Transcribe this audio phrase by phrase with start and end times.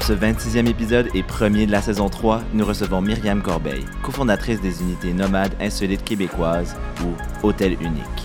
[0.00, 4.58] Pour ce 26e épisode et premier de la saison 3, nous recevons Myriam Corbeil, cofondatrice
[4.62, 8.24] des unités nomades insolites québécoises ou Hôtel Unique.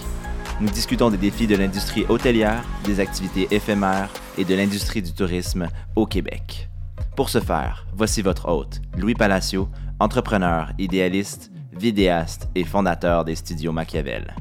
[0.62, 5.68] Nous discutons des défis de l'industrie hôtelière, des activités éphémères et de l'industrie du tourisme
[5.98, 6.70] au Québec.
[7.18, 9.68] Pour ce faire, voici votre hôte, Louis Palacio,
[10.00, 14.34] entrepreneur, idéaliste, vidéaste et fondateur des studios Machiavel.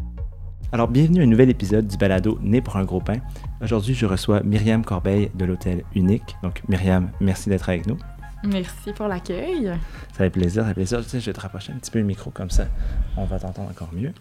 [0.70, 3.18] Alors, bienvenue à un nouvel épisode du balado Né pour un gros pain.
[3.64, 6.36] Aujourd'hui, je reçois Myriam Corbeil de l'Hôtel Unique.
[6.42, 7.96] Donc, Myriam, merci d'être avec nous.
[8.44, 9.72] Merci pour l'accueil.
[10.12, 11.02] Ça fait plaisir, ça fait plaisir.
[11.02, 12.66] Tu sais, je vais te rapprocher un petit peu le micro comme ça.
[13.16, 14.12] On va t'entendre encore mieux.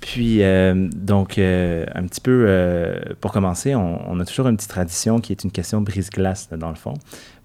[0.00, 4.56] Puis, euh, donc, euh, un petit peu euh, pour commencer, on, on, a toujours une
[4.56, 6.94] petite tradition qui est une question brise-glace, dans le fond,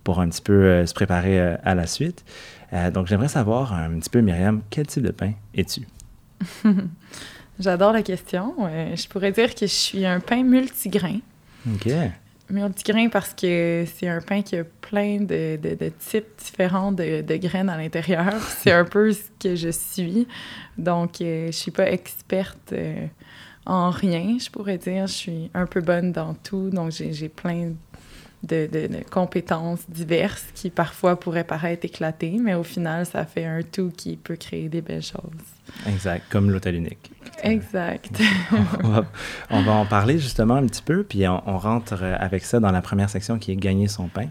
[0.03, 2.23] pour un petit peu se préparer à la suite.
[2.93, 5.87] donc, j'aimerais savoir un petit peu, Myriam, quel type de pain es-tu?
[7.59, 8.53] J'adore la question.
[8.95, 11.17] je pourrais dire que je suis un pain multigrain.
[11.67, 11.91] OK.
[12.49, 17.35] Multigrain parce que c'est un pain qui a plein de, de, types différents de, de
[17.37, 18.33] graines à l'intérieur.
[18.59, 20.27] c'est un peu ce que je suis.
[20.77, 23.07] Donc, euh, je suis pas experte euh,
[23.65, 25.07] en rien, je pourrais dire.
[25.07, 26.69] Je suis un peu bonne dans tout.
[26.69, 27.71] Donc, j'ai plein
[28.43, 33.61] de, de, compétences diverses qui parfois pourraient paraître éclatées, mais au final, ça fait un
[33.61, 35.21] tout qui peut créer des belles choses.
[35.87, 37.11] Exact, comme l'hôtel unique.
[37.43, 38.19] Exact.
[38.83, 39.05] on, va,
[39.49, 42.81] on, va, en parler justement un petit peu, puis on, rentre avec ça dans la
[42.81, 44.27] première section qui est gagner son pain.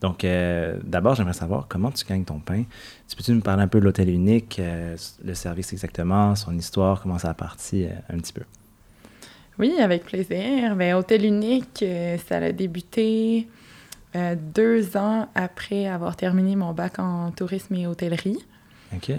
[0.00, 2.64] Donc, euh, d'abord, j'aimerais savoir comment tu gagnes ton pain.
[3.08, 7.02] Tu peux-tu nous parler un peu de l'hôtel unique, euh, le service exactement, son histoire,
[7.02, 8.42] comment ça a parti euh, un petit peu?
[9.58, 10.76] Oui, avec plaisir.
[10.76, 11.84] Bien, Hôtel Unique,
[12.28, 13.46] ça a débuté
[14.16, 18.38] euh, deux ans après avoir terminé mon bac en tourisme et hôtellerie.
[18.94, 19.10] OK.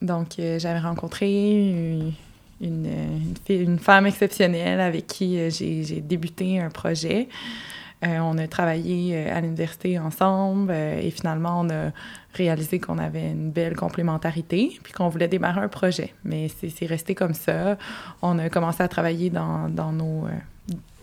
[0.00, 2.14] Donc, euh, j'avais rencontré
[2.60, 2.86] une,
[3.48, 7.28] une, femme exceptionnelle avec qui euh, j'ai débuté un projet.
[8.02, 11.90] On a travaillé à l'université ensemble et finalement, on a
[12.34, 16.14] réalisé qu'on avait une belle complémentarité puis qu'on voulait démarrer un projet.
[16.24, 17.76] Mais c'est resté comme ça.
[18.22, 20.28] On a commencé à travailler dans, dans nos,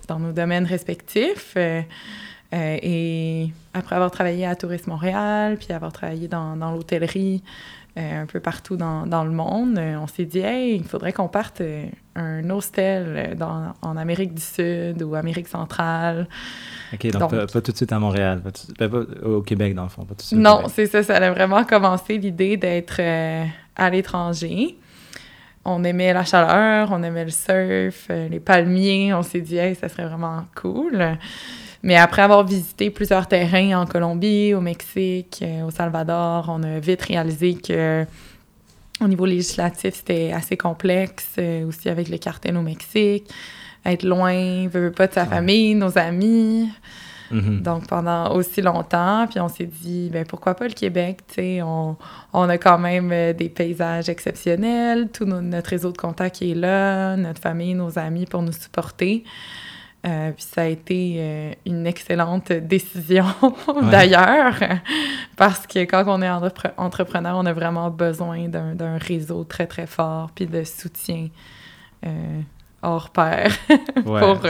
[0.07, 1.57] dans nos domaines respectifs.
[2.55, 7.43] Euh, et après avoir travaillé à Tourisme Montréal, puis avoir travaillé dans, dans l'hôtellerie
[7.97, 11.11] euh, un peu partout dans, dans le monde, euh, on s'est dit, hey, il faudrait
[11.11, 11.61] qu'on parte
[12.15, 16.27] un hostel dans, en Amérique du Sud ou Amérique centrale.
[16.93, 20.03] OK, donc, pas, tout de suite à Montréal, pas, pas, au Québec dans le fond,
[20.03, 20.39] pas tout de suite.
[20.39, 23.01] Non, c'est ça, ça a vraiment commencé l'idée d'être
[23.75, 24.77] à l'étranger.
[25.65, 29.89] On aimait la chaleur, on aimait le surf, les palmiers, on s'est dit, hey, ça
[29.89, 31.17] serait vraiment cool.
[31.85, 36.79] Mais après avoir visité plusieurs terrains en Colombie, au Mexique, euh, au Salvador, on a
[36.79, 38.07] vite réalisé que
[38.99, 43.29] au niveau législatif, c'était assez complexe, euh, aussi avec le cartel au Mexique,
[43.85, 46.71] être loin, veut pas de sa famille, nos amis.
[47.31, 47.61] Mm-hmm.
[47.61, 51.61] Donc, pendant aussi longtemps, puis on s'est dit, ben pourquoi pas le Québec, tu sais,
[51.61, 51.97] on,
[52.33, 57.15] on, a quand même euh, des paysages exceptionnels, tout notre réseau de contacts est là,
[57.15, 59.23] notre famille, nos amis pour nous supporter.
[60.05, 63.25] Euh, puis ça a été euh, une excellente décision
[63.89, 64.59] d'ailleurs,
[65.35, 66.29] parce que quand on est
[66.77, 71.29] entrepreneur, on a vraiment besoin d'un réseau très très fort, puis de soutien
[72.05, 72.41] euh,
[72.83, 73.51] hors pair
[74.03, 74.41] pour,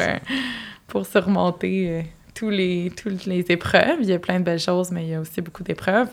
[0.88, 3.99] pour surmonter tous les, toutes les épreuves.
[4.01, 6.09] Il y a plein de belles choses, mais il y a aussi beaucoup d'épreuves.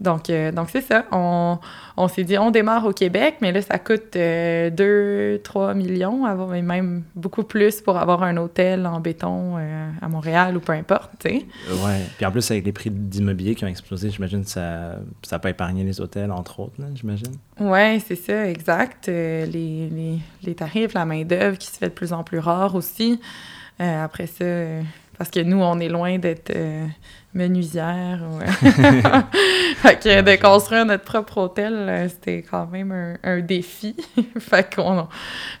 [0.00, 1.06] Donc, euh, donc c'est ça.
[1.10, 1.58] On,
[1.96, 6.62] on s'est dit, on démarre au Québec, mais là, ça coûte 2-3 euh, millions, et
[6.62, 11.12] même beaucoup plus pour avoir un hôtel en béton euh, à Montréal ou peu importe,
[11.18, 11.46] tu sais.
[11.70, 12.00] Ouais.
[12.16, 15.48] Puis en plus, avec les prix d'immobilier qui ont explosé, j'imagine que ça, ça peut
[15.48, 17.34] épargner les hôtels, entre autres, j'imagine.
[17.58, 19.06] Oui, c'est ça, exact.
[19.06, 23.18] les, les, les, tarifs, la main-d'œuvre qui se fait de plus en plus rare aussi.
[23.78, 24.44] après ça,
[25.16, 26.52] parce que nous, on est loin d'être
[27.36, 28.20] menuisière.
[29.76, 33.94] fait que de construire notre propre hôtel, euh, c'était quand même un, défi.
[34.38, 35.06] fait, qu'on,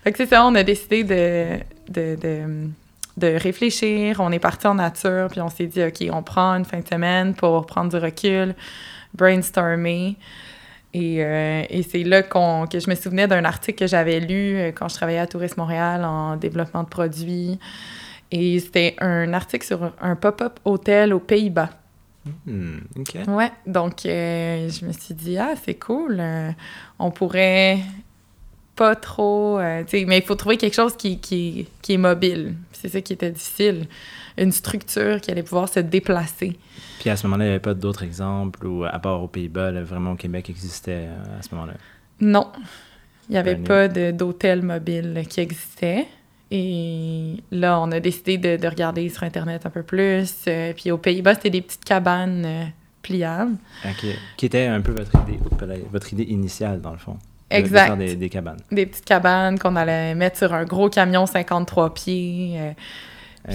[0.02, 1.58] fait que c'est ça, on a décidé de,
[1.88, 2.68] de, de,
[3.16, 4.16] de, réfléchir.
[4.20, 6.88] On est parti en nature, puis on s'est dit, OK, on prend une fin de
[6.88, 8.54] semaine pour prendre du recul,
[9.14, 10.16] brainstormer.
[10.94, 14.56] Et, euh, et c'est là qu'on, que je me souvenais d'un article que j'avais lu
[14.56, 17.58] euh, quand je travaillais à Tourisme Montréal en développement de produits.
[18.30, 21.70] Et c'était un article sur un pop-up hôtel aux Pays-Bas.
[22.98, 23.16] OK.
[23.28, 26.16] Ouais, donc euh, je me suis dit, ah, c'est cool.
[26.18, 26.50] euh,
[26.98, 27.78] on pourrait
[28.74, 29.58] pas trop.
[29.58, 32.54] euh, mais il faut trouver quelque chose qui, qui, qui est mobile.
[32.72, 33.86] C'est ça qui était difficile.
[34.36, 36.58] Une structure qui allait pouvoir se déplacer.
[36.98, 39.70] Puis à ce moment-là, il n'y avait pas d'autres exemples, ou à part aux Pays-Bas,
[39.82, 41.74] vraiment au Québec existait euh, à ce moment-là?
[42.20, 42.50] Non,
[43.28, 46.06] il n'y avait pas d'hôtel mobile qui existait.
[46.50, 50.44] Et là, on a décidé de, de regarder sur Internet un peu plus.
[50.46, 52.64] Euh, puis aux Pays-Bas, c'était des petites cabanes euh,
[53.02, 53.56] pliables.
[53.84, 54.06] OK.
[54.36, 55.38] Qui était un peu votre idée,
[55.90, 57.12] votre idée initiale, dans le fond.
[57.14, 57.86] de- de Exact.
[57.86, 58.60] faire des, des cabanes.
[58.70, 62.54] Des petites cabanes qu'on allait mettre sur un gros camion 53 pieds.
[62.60, 62.72] euh,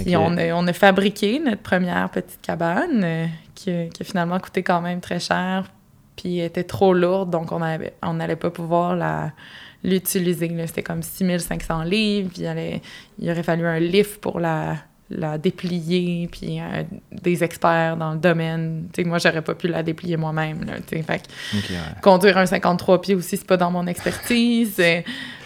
[0.04, 4.40] Puis on a, on a fabriqué notre première petite cabane euh, qui, qui a finalement
[4.40, 5.72] coûté quand même très cher.
[6.18, 9.32] Puis était trop lourde, donc on n'allait on allait pas pouvoir la
[9.83, 10.51] l'utiliser.
[10.68, 12.81] C'était comme 6500 livres, puis il, allait-
[13.19, 14.78] il aurait fallu un lift pour la,
[15.10, 18.88] la déplier, puis euh, des experts dans le domaine.
[18.94, 20.63] Tu sais, moi, j'aurais pas pu la déplier moi-même.
[20.66, 21.04] là, tu sais.
[21.04, 21.78] Fait que OK, ouais.
[22.01, 24.75] conduire un 53 pieds aussi, c'est pas dans mon expertise.
[24.80, 25.01] Euh,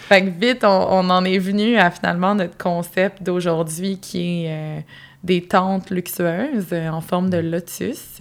[0.08, 4.50] fait que vite, on, on en est venu à finalement notre concept d'aujourd'hui qui est
[4.50, 4.80] euh,
[5.24, 8.18] des tentes luxueuses euh, en forme de lotus.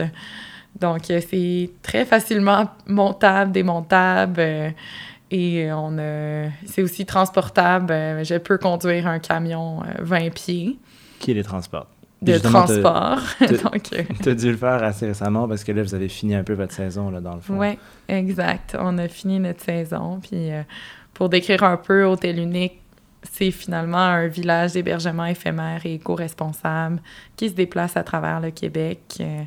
[0.79, 4.73] Donc, c'est très facilement montable, démontable.
[5.31, 7.91] Euh, et on a- c'est aussi transportable.
[7.91, 10.77] Euh, je peux conduire un camion euh, 20 pieds
[11.19, 11.89] Qui les transporte?
[12.21, 13.19] de Justement, transport.
[13.41, 13.73] euh,
[14.23, 16.53] Tu as dû le faire assez récemment parce que là, vous avez fini un peu
[16.53, 17.59] votre saison, là, dans le fond.
[17.59, 17.77] Oui,
[18.07, 18.75] exact.
[18.79, 20.19] On a fini notre saison.
[20.21, 20.63] Puis euh,
[21.13, 22.81] pour décrire un peu Hôtel Unique,
[23.31, 26.99] c'est finalement un village d'hébergement éphémère et éco-responsable
[27.35, 29.41] qui se déplace à travers le Québec euh,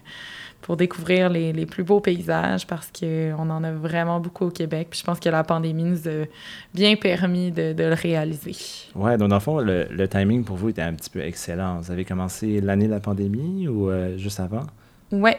[0.69, 4.89] pour découvrir les, les plus beaux paysages parce qu'on en a vraiment beaucoup au Québec.
[4.91, 6.27] Puis je pense que la pandémie nous a
[6.75, 8.55] bien permis de, de le réaliser.
[8.95, 11.81] Ouais, donc dans le fond, le, le timing pour vous était un petit peu excellent.
[11.81, 14.67] Vous avez commencé l'année de la pandémie ou euh, juste avant?
[15.11, 15.31] Oui,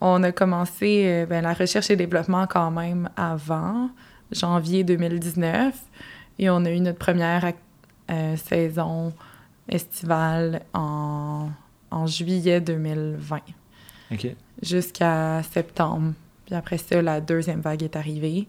[0.00, 3.90] on a commencé euh, ben, la recherche et développement quand même avant,
[4.32, 5.72] janvier 2019,
[6.40, 7.52] et on a eu notre première
[8.10, 9.12] euh, saison
[9.68, 11.48] estivale en,
[11.92, 13.38] en juillet 2020
[14.62, 16.12] Jusqu'à septembre.
[16.46, 18.48] Puis après ça, la deuxième vague est arrivée.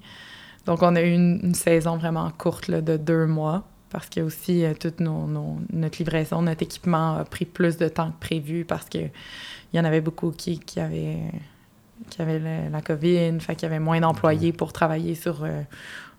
[0.65, 4.21] Donc, on a eu une, une saison vraiment courte là, de deux mois parce que
[4.21, 8.19] aussi euh, toute nos, nos- notre livraison, notre équipement a pris plus de temps que
[8.19, 11.17] prévu parce que il y en avait beaucoup qui, qui avaient,
[12.09, 15.61] qui avaient le- la COVID, fait qu'il y avait moins d'employés pour travailler sur euh,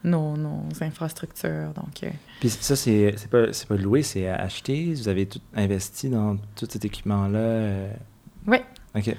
[0.04, 1.72] nos, nos infrastructures.
[1.76, 2.08] Donc, euh,
[2.40, 4.92] Puis ça, c'est c'est pas, c'est pas loué, c'est acheté.
[4.94, 7.38] Vous avez tout investi dans tout cet équipement-là.
[7.38, 7.92] euh,
[8.46, 8.58] Oui.
[8.94, 9.14] OK.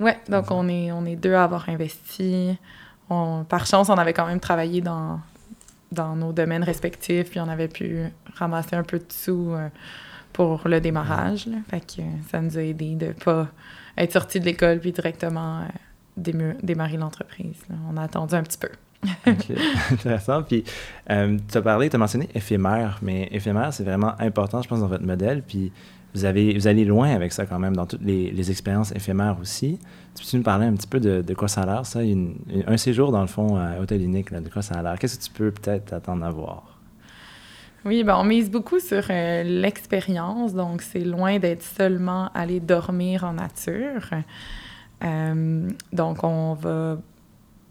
[0.00, 2.56] Ouais, donc on est, on est deux à avoir investi.
[3.10, 5.20] On- par chance, on avait quand même travaillé dans,
[5.92, 8.04] dans nos domaines respectifs, puis on avait pu
[8.36, 9.68] ramasser un peu de sous euh,
[10.32, 11.46] pour le démarrage.
[11.46, 11.58] là.
[11.70, 13.48] Fait que ça nous a aidé de pas
[13.96, 17.62] être sortis de l'école puis directement euh, démarrer l'entreprise.
[17.90, 18.70] On a attendu un petit peu.
[19.26, 19.50] OK.
[19.90, 20.42] Intéressant.
[20.42, 20.64] Puis,
[21.10, 24.80] euh, tu as parlé, tu as mentionné éphémère, mais éphémère, c'est vraiment important, je pense,
[24.80, 25.42] dans votre modèle.
[25.42, 25.72] Puis,
[26.14, 29.78] vous, avez, vous allez loin avec ça quand même, dans toutes les, expériences éphémères aussi.
[30.14, 32.00] Tu peux nous parler un petit peu de, de quoi ça a l'air, ça?
[32.66, 34.98] Un séjour, dans le fond, à Hôtel Unique, là, de quoi ça a l'air?
[34.98, 36.72] Qu'est-ce que tu peux peut-être attendre à voir?
[37.84, 43.24] Oui, ben on mise beaucoup sur euh, l'expérience, donc c'est loin d'être seulement aller dormir
[43.24, 44.08] en nature.
[45.02, 46.98] Euh, donc on va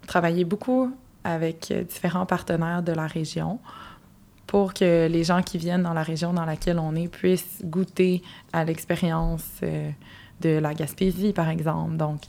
[0.07, 0.93] travailler beaucoup
[1.23, 3.59] avec euh, différents partenaires de la région
[4.51, 8.21] pour que les gens qui viennent dans la région dans laquelle on est puissent goûter
[8.51, 9.89] à l'expérience euh,
[10.41, 11.95] de la Gaspésie, par exemple.
[11.95, 12.19] Donc,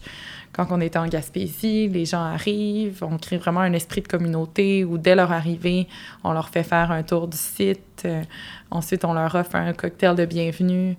[0.53, 4.85] quand on est en Gaspésie, les gens arrivent, on crée vraiment un esprit de communauté
[4.85, 5.89] où dès leur arrivée,
[6.23, 8.03] on leur fait faire un tour du site.
[8.05, 8.23] Euh,
[8.71, 10.97] ensuite, on leur offre un cocktail de bienvenue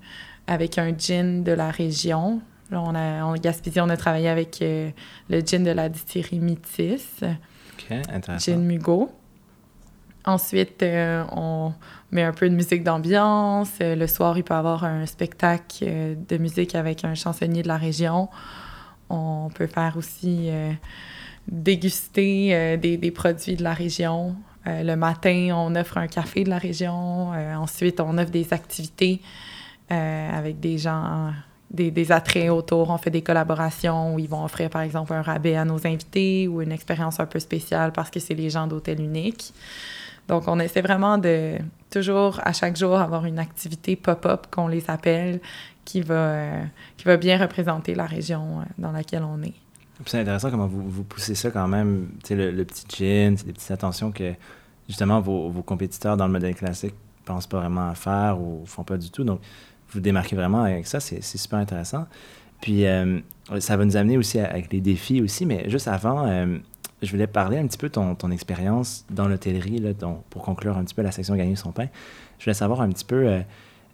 [0.47, 2.41] avec un gin de la région.
[2.69, 4.89] Là, on a, en Gaspésie, on a travaillé avec euh,
[5.29, 8.51] le gin de la distillerie Métis, OK, intéressant.
[8.51, 9.09] gin Mugo.
[10.25, 11.73] Ensuite, euh, on
[12.11, 13.71] met un peu de musique d'ambiance.
[13.81, 17.61] Euh, le soir, il peut y avoir un spectacle euh, de musique avec un chansonnier
[17.61, 18.29] de la région.
[19.09, 20.49] On peut faire aussi
[21.47, 24.35] déguster des, des produits de la région.
[24.65, 27.29] Le matin, on offre un café de la région.
[27.55, 29.21] Ensuite, on offre des activités
[29.89, 31.31] avec des gens,
[31.69, 32.89] des, des attraits autour.
[32.89, 36.47] On fait des collaborations où ils vont offrir, par exemple, un rabais à nos invités
[36.47, 39.53] ou une expérience un peu spéciale parce que c'est les gens d'hôtel unique.
[40.27, 41.57] Donc, on essaie vraiment de
[41.89, 45.39] toujours, à chaque jour, avoir une activité pop-up qu'on les appelle
[45.85, 46.63] qui va, euh,
[46.97, 49.53] qui va bien représenter la région euh, dans laquelle on est.
[50.05, 53.71] C'est intéressant comment vous, vous poussez ça quand même, le, le petit gin, des petites
[53.71, 54.33] attentions que
[54.87, 58.83] justement vos, vos, compétiteurs dans le modèle classique pensent pas vraiment à faire ou font
[58.83, 59.23] pas du tout.
[59.23, 59.39] Donc,
[59.91, 62.07] vous démarquez vraiment avec ça, c'est super intéressant.
[62.59, 63.19] Puis, euh,
[63.59, 66.25] ça va nous amener aussi avec les défis aussi, mais juste avant,
[67.05, 69.81] je voulais parler un petit peu de ton, ton expérience dans l'hôtellerie,
[70.29, 71.87] pour conclure un petit peu la section Gagner son pain.
[72.39, 73.41] Je voulais savoir un petit peu,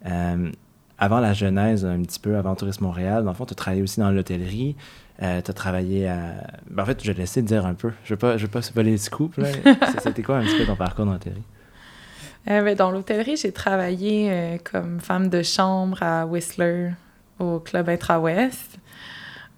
[0.06, 0.50] euh,
[0.98, 3.82] avant la genèse, un petit peu avant Tourisme Montréal, dans le fond, tu as travaillé
[3.82, 4.76] aussi dans l'hôtellerie.
[5.18, 6.34] tu as travaillé à.
[6.68, 7.92] Ben, en fait, je vais te laisser te dire un peu.
[8.04, 9.34] Je ne vais, pas se voler le scoop.
[10.02, 11.42] C'était quoi un petit peu ton parcours dans l'hôtellerie?
[12.46, 16.90] Ben, dans l'hôtellerie, j'ai travaillé comme femme de chambre à Whistler,
[17.38, 18.78] au Club Intra-Ouest.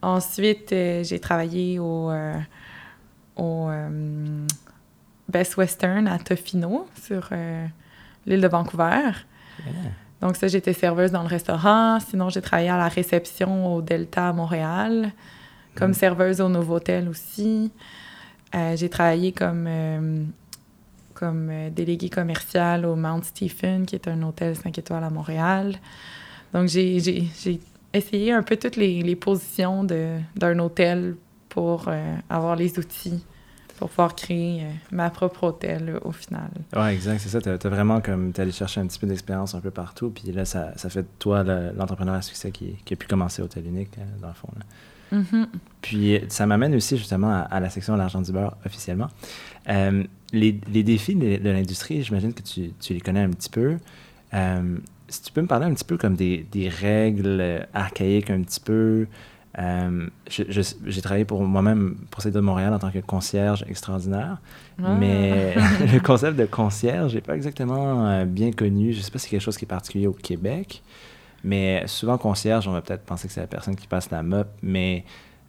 [0.03, 2.35] Ensuite, euh, j'ai travaillé au, euh,
[3.37, 4.47] au euh,
[5.29, 7.31] Best Western à Tofino, sur
[8.27, 9.13] l'île de Vancouver.
[10.21, 11.99] Donc ça, j'étais serveuse dans le restaurant.
[12.01, 15.13] Sinon, j'ai travaillé à la réception au Delta à Montréal,
[15.75, 15.95] comme mm.
[15.95, 17.73] serveuse au Novotel aussi.
[18.53, 19.69] j'ai travaillé comme,
[21.15, 25.77] comme déléguée commerciale au Mount Stephen, qui est un hôtel 5 étoiles à Montréal.
[26.53, 27.21] Donc, j'ai
[27.93, 31.17] essayer un peu toutes les, les positions d'un hôtel
[31.53, 33.23] pour euh, avoir les outils
[33.77, 36.51] pour pouvoir créer euh, ma propre hôtel au final.
[36.75, 37.41] Oui, exact, c'est ça.
[37.41, 40.33] Tu as, vraiment comme, tu allé chercher un petit peu d'expérience un peu partout, puis
[40.33, 43.67] là, ça, ça fait de toi l'entrepreneur à succès qui, qui, a pu commencer Hôtel
[43.67, 44.49] Unique, hein, dans le fond.
[44.57, 45.19] Là.
[45.19, 45.47] Mm-hmm.
[45.83, 49.09] Puis ça m'amène aussi justement à, la section l'argent du beurre officiellement.
[49.69, 53.77] Euh, les, les, défis de, l'industrie, j'imagine que tu, tu, les connais un petit peu
[55.13, 58.43] si tu peux me parler un petit peu comme des, des règles euh, archaïques un
[58.43, 59.07] petit peu.
[59.59, 64.39] Euh, j'ai travaillé pour moi-même pour Cité de Montréal en tant que concierge extraordinaire,
[64.83, 64.97] ah.
[64.99, 65.55] mais
[65.93, 68.93] le concept de concierge n'est pas exactement euh, bien connu.
[68.93, 70.83] Je ne sais pas si c'est quelque chose qui est particulier au Québec,
[71.45, 74.49] mais souvent concierge, on va peut-être penser que c'est la personne qui passe la mop,
[74.63, 75.05] mais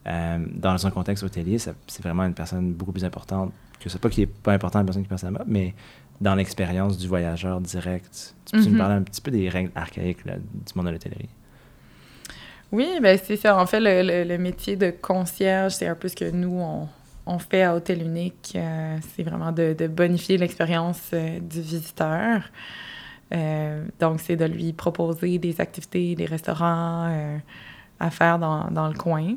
[0.06, 4.24] dans un contexte hôtelier, c'est vraiment une personne beaucoup plus importante que ce pas qui
[4.24, 5.74] est pas important la personne qui passe la mop, mais
[6.22, 8.36] dans l'expérience du voyageur direct.
[8.46, 8.78] Tu peux me mhm.
[8.78, 10.32] parler un petit peu des règles archaïques du
[10.76, 11.30] monde de l'hôtellerie?
[12.74, 13.56] Oui, ben c'est ça.
[13.56, 16.60] En fait, le, métier de concierge, c'est un peu ce que nous,
[17.28, 18.54] on, fait à Hôtel Unique.
[18.56, 22.42] Euh, c'est vraiment de, bonifier l'expérience euh, du visiteur.
[23.32, 27.38] Euh, donc, c'est de lui proposer des activités, des restaurants
[28.00, 29.36] à faire dans, dans le coin.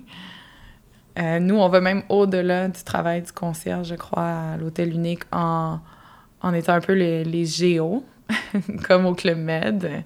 [1.18, 5.80] nous, on va même au-delà du travail du concierge, je crois, à l'Hôtel Unique en
[6.42, 8.04] on était un peu les, les géos,
[8.86, 10.04] comme au Club Med.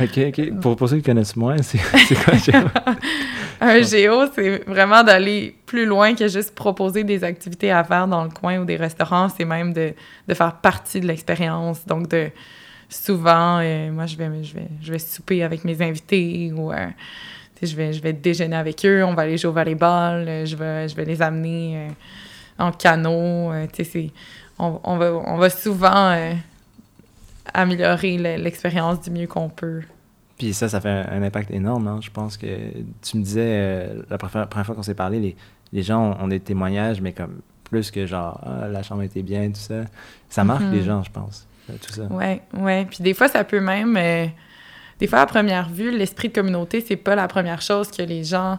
[0.00, 0.60] OK, OK.
[0.60, 1.78] Pour, pour ceux qui connaissent moins, c'est
[2.24, 2.68] quoi un géo?
[3.60, 8.24] un géo, c'est vraiment d'aller plus loin que juste proposer des activités à faire dans
[8.24, 9.28] le coin ou des restaurants.
[9.28, 9.92] C'est même de,
[10.28, 11.86] de, faire partie de l'expérience.
[11.86, 12.30] Donc, de
[12.88, 16.86] souvent, euh, moi, je vais, je, vais, je vais souper avec mes invités ou euh,
[17.62, 19.04] je, vais, je vais déjeuner avec eux.
[19.04, 20.26] On va aller jouer au volleyball.
[20.28, 21.88] Euh, je, vais, je vais les amener
[22.58, 23.52] en canot.
[23.72, 24.10] c'est
[24.58, 26.32] on, va, on va souvent euh,
[27.54, 29.82] améliorer l'expérience du mieux qu'on peut.
[30.38, 31.86] Puis ça, ça fait un, impact énorme.
[31.88, 32.00] Hein.
[32.02, 32.46] Je pense que
[33.02, 35.36] tu me disais, euh, la première, fois qu'on s'est parlé, les,
[35.72, 39.48] les, gens ont, des témoignages, mais comme plus que genre, ah, la chambre était bien,
[39.48, 39.84] tout ça.
[40.28, 41.46] Ça marque les gens, je pense.
[41.70, 42.04] Euh, tout ça.
[42.04, 42.86] Ouais, ouais.
[42.86, 43.94] Puis des fois, ça peut même.
[44.98, 48.24] des fois, à première vue, l'esprit de communauté, c'est pas la première chose que les
[48.24, 48.58] gens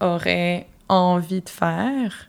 [0.00, 2.28] auraient envie de faire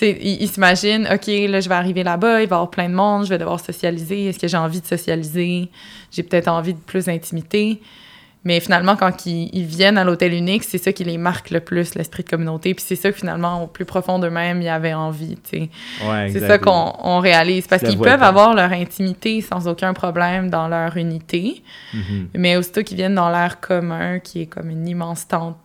[0.00, 3.24] il, s'imagine, OK, là, je vais arriver là-bas, il va y avoir plein de monde,
[3.24, 4.26] je vais devoir socialiser.
[4.26, 5.68] Est-ce que j'ai envie de socialiser?
[6.10, 7.80] J'ai peut-être envie de plus d'intimité.
[8.44, 11.96] Mais finalement, quand ils, viennent à l'hôtel unique, c'est ça qui les marque le plus,
[11.96, 12.72] l'esprit de communauté.
[12.72, 15.36] Puis c'est ça que finalement, au plus profond d'eux-mêmes, ils avaient envie.
[15.52, 17.66] Ouais, c'est ça qu'on réalise.
[17.66, 21.62] Parce qu'ils peuvent avoir leur intimité sans aucun problème dans leur unité.
[21.92, 22.26] Mm-hmm.
[22.34, 25.56] Mais aussitôt qu'ils viennent dans l'air commun, qui est comme une immense tente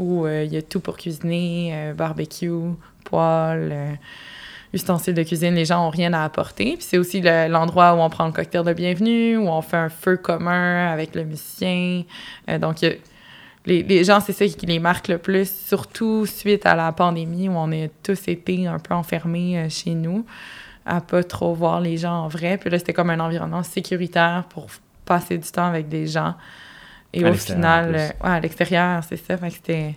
[0.00, 2.48] où euh, il y a tout pour cuisiner, euh, barbecue,
[3.10, 3.92] poêle, euh,
[4.72, 6.76] ustensiles de cuisine, les gens ont rien à apporter.
[6.76, 9.88] Puis c'est aussi l'endroit où on prend le cocktail de bienvenue, où on fait un
[9.88, 12.04] feu commun avec le musicien.
[12.60, 12.80] donc,
[13.66, 17.48] les, les, gens, c'est ça qui les marque le plus, surtout suite à la pandémie
[17.48, 20.24] où on a tous été un peu enfermés chez nous,
[20.86, 22.56] à pas trop voir les gens en vrai.
[22.56, 24.68] Puis là, c'était comme un environnement sécuritaire pour
[25.04, 26.34] passer du temps avec des gens.
[27.12, 29.36] Et au final, ouais, à l'extérieur, c'est ça.
[29.36, 29.94] Fait que c'était,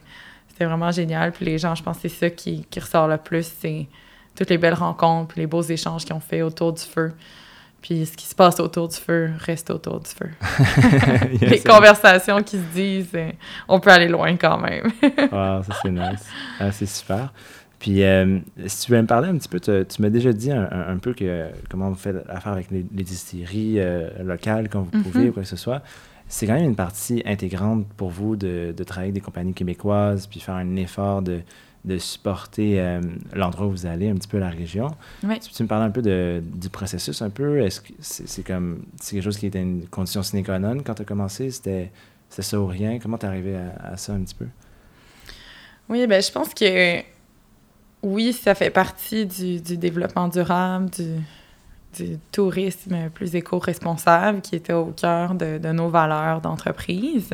[0.59, 1.31] vraiment génial.
[1.31, 3.51] Puis les gens, je pense que c'est ça qui, qui, ressort le plus.
[3.59, 3.87] C'est
[4.35, 7.13] toutes les belles rencontres, les beaux échanges qu'ils ont fait autour du feu.
[7.81, 10.29] Puis ce qui se passe autour du feu reste autour du feu.
[11.41, 13.31] les conversations qui se disent, euh,
[13.67, 14.85] on peut aller loin quand même.
[15.03, 16.25] wow, ça c'est nice.
[16.59, 17.33] Ah, c'est super.
[17.79, 20.97] Puis, euh, si tu veux me parler un petit peu, tu, m'as déjà dit un,
[21.01, 25.29] peu que, comment vous faites affaire avec les, distilleries euh, locales quand vous pouvez mm-hmm.
[25.29, 25.81] ou quoi que ce soit
[26.27, 30.39] c'est quand même une partie intégrante pour vous de, travailler avec des compagnies québécoises, puis
[30.39, 31.41] faire un effort de,
[31.85, 33.01] de supporter euh,
[33.33, 34.87] l'endroit où vous allez, un petit peu la région.
[35.23, 35.39] Oui.
[35.39, 37.61] Tu peux me parler un peu de, du processus un peu?
[37.61, 40.81] Est-ce que c'est c'est comme c'est quelque chose qui était une condition sine qua non
[40.83, 41.51] quand tu as commencé?
[41.51, 41.91] C'était
[42.29, 42.99] c'était ça ou rien?
[42.99, 44.47] Comment t'es arrivé à, à ça un petit peu?
[45.89, 47.01] Oui, ben je pense que
[48.01, 51.19] oui, ça fait partie du, du développement durable, du,
[51.95, 57.29] du tourisme plus éco-responsable qui était au cœur de, de nos valeurs d'entreprise.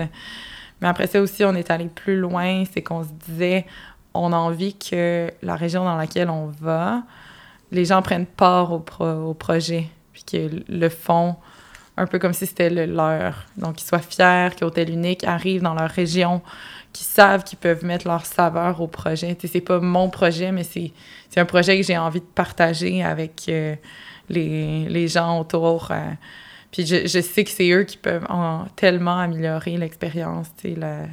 [0.82, 3.66] Mais après ça aussi, on est allé plus loin, c'est qu'on se disait,
[4.14, 7.04] on a envie que la région dans laquelle on va,
[7.72, 11.36] les gens prennent part au, pro- au projet, puis qu'ils le font
[11.98, 13.46] un peu comme si c'était le leur.
[13.58, 16.42] Donc, qu'ils soient fiers qu'Hôtel Unique arrive dans leur région,
[16.94, 19.36] qu'ils savent qu'ils peuvent mettre leur saveur au projet.
[19.36, 20.92] Tu sais, c'est pas mon projet, mais c'est
[21.36, 23.76] un projet que j'ai envie de partager avec euh,
[24.30, 25.90] les, les gens autour.
[25.92, 26.12] euh.
[26.72, 30.48] puis je, je sais que c'est eux qui peuvent en- tellement améliorer l'expérience.
[30.64, 31.06] La,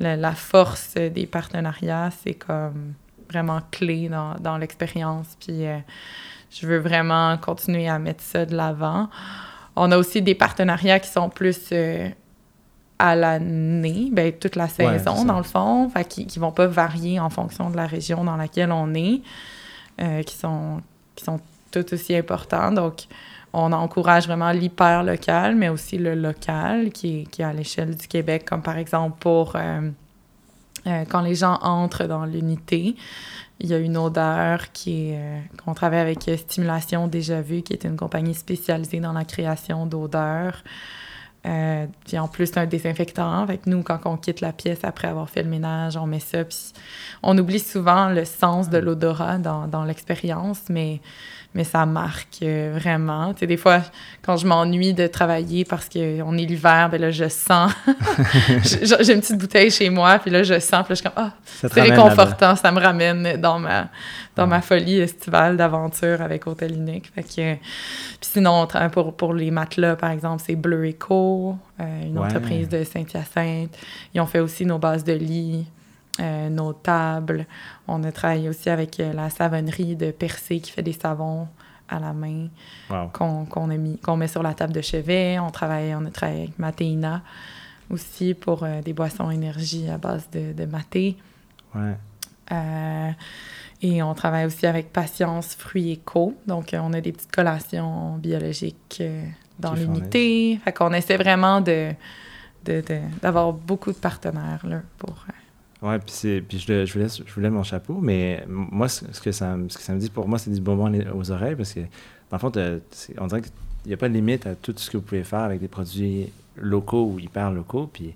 [0.00, 2.94] la, la force des partenariats, c'est comme
[3.30, 5.36] vraiment clé dans, dans l'expérience.
[5.40, 5.78] Puis euh,
[6.50, 9.08] je veux vraiment continuer à mettre ça de l'avant.
[9.76, 12.08] On a aussi des partenariats qui sont plus euh,
[12.98, 17.18] à l'année, ben, toute la saison, dans le fond, fait, qui, qui vont pas varier
[17.18, 19.20] en fonction de la région dans laquelle on est,
[20.00, 20.80] euh, qui, sont,
[21.16, 21.40] qui sont
[21.74, 22.70] tout aussi importants.
[22.70, 23.06] Donc,
[23.52, 28.08] on encourage vraiment l'hyper local, mais aussi le local qui est, qui à l'échelle du
[28.08, 29.90] Québec, comme par exemple pour euh,
[30.86, 32.96] euh, quand les gens entrent dans l'unité,
[33.60, 37.72] il y a une odeur qui est euh, qu'on travaille avec Stimulation Déjà Vu, qui
[37.72, 40.64] est une compagnie spécialisée dans la création d'odeurs.
[42.06, 43.46] Puis en plus, c'est un désinfectant.
[43.46, 46.42] Que nous, quand on quitte la pièce après avoir fait le ménage, on met ça.
[46.42, 46.72] Puis
[47.22, 51.02] on oublie souvent le sens de l'odorat dans, dans l'expérience, mais,
[51.54, 53.32] mais ça marque euh, vraiment.
[53.32, 53.80] Tu sais, des fois,
[54.22, 57.72] quand je m'ennuie de travailler parce qu'on est l'hiver, ben là, je sens.
[59.00, 61.12] J'ai une petite bouteille chez moi, puis là, je sens, puis là, je suis comme,
[61.16, 63.88] ah, c'est réconfortant, ça me ramène dans ma,
[64.36, 64.48] dans Ouais.
[64.50, 67.10] ma folie estivale d'aventure avec Hôtel Unique.
[67.14, 67.60] Fait que, puis
[68.20, 72.26] sinon, pour, pour les matelas, par exemple, c'est Bleu Eco, euh, une Ouais.
[72.26, 73.76] entreprise de Saint-Hyacinthe.
[74.12, 75.66] Ils ont fait aussi nos bases de lit,
[76.20, 77.46] euh, nos tables.
[77.88, 81.48] On a travaillé aussi avec euh, la savonnerie de Percé qui fait des savons
[81.88, 82.48] à la main
[82.90, 83.08] Wow.
[83.12, 85.38] qu'on qu'on a mis qu'on met sur la table de chevet.
[85.38, 87.22] On travaille, on a travaillé avec Matéina
[87.90, 91.16] aussi pour euh, des boissons énergie à base de, de maté.
[91.74, 91.94] Ouais.
[92.52, 93.10] Euh,
[93.82, 96.34] et on travaille aussi avec Patience Fruits Éco.
[96.46, 99.02] Donc, euh, on a des petites collations biologiques
[99.58, 100.58] dans l'unité.
[100.64, 101.92] Fait qu'on essaie vraiment de-
[103.20, 105.26] d'avoir beaucoup de partenaires là, pour...
[105.84, 108.88] euh, Ouais, puis, puis je, je, vous laisse, je vous lève mon chapeau, mais moi,
[108.88, 111.56] ce que ça, ce que ça me dit pour moi, c'est du bonbon aux oreilles,
[111.56, 112.52] parce que, dans le fond,
[113.18, 113.52] on dirait qu'il
[113.86, 116.32] n'y a pas de limite à tout ce que vous pouvez faire avec des produits
[116.56, 118.14] locaux ou hyper locaux, puis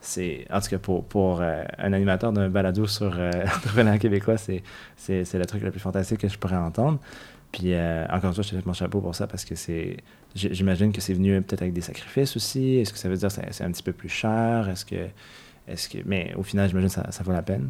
[0.00, 4.38] c'est, en tout cas, pour, pour euh, un animateur d'un balado sur euh, l'entrepreneuriat québécois,
[4.38, 4.62] c'est,
[4.96, 6.98] c'est, le truc le plus fantastique que je pourrais entendre.
[7.52, 9.98] Puis, euh, encore une fois, je te lève mon chapeau pour ça, parce que c'est,
[10.34, 12.76] j'imagine que c'est venu peut-être avec des sacrifices aussi.
[12.76, 14.68] Est-ce que ça veut dire que c'est un petit peu plus cher?
[14.68, 15.06] Est-ce que...
[16.06, 17.68] Mais au final, j'imagine que ça, ça vaut la peine.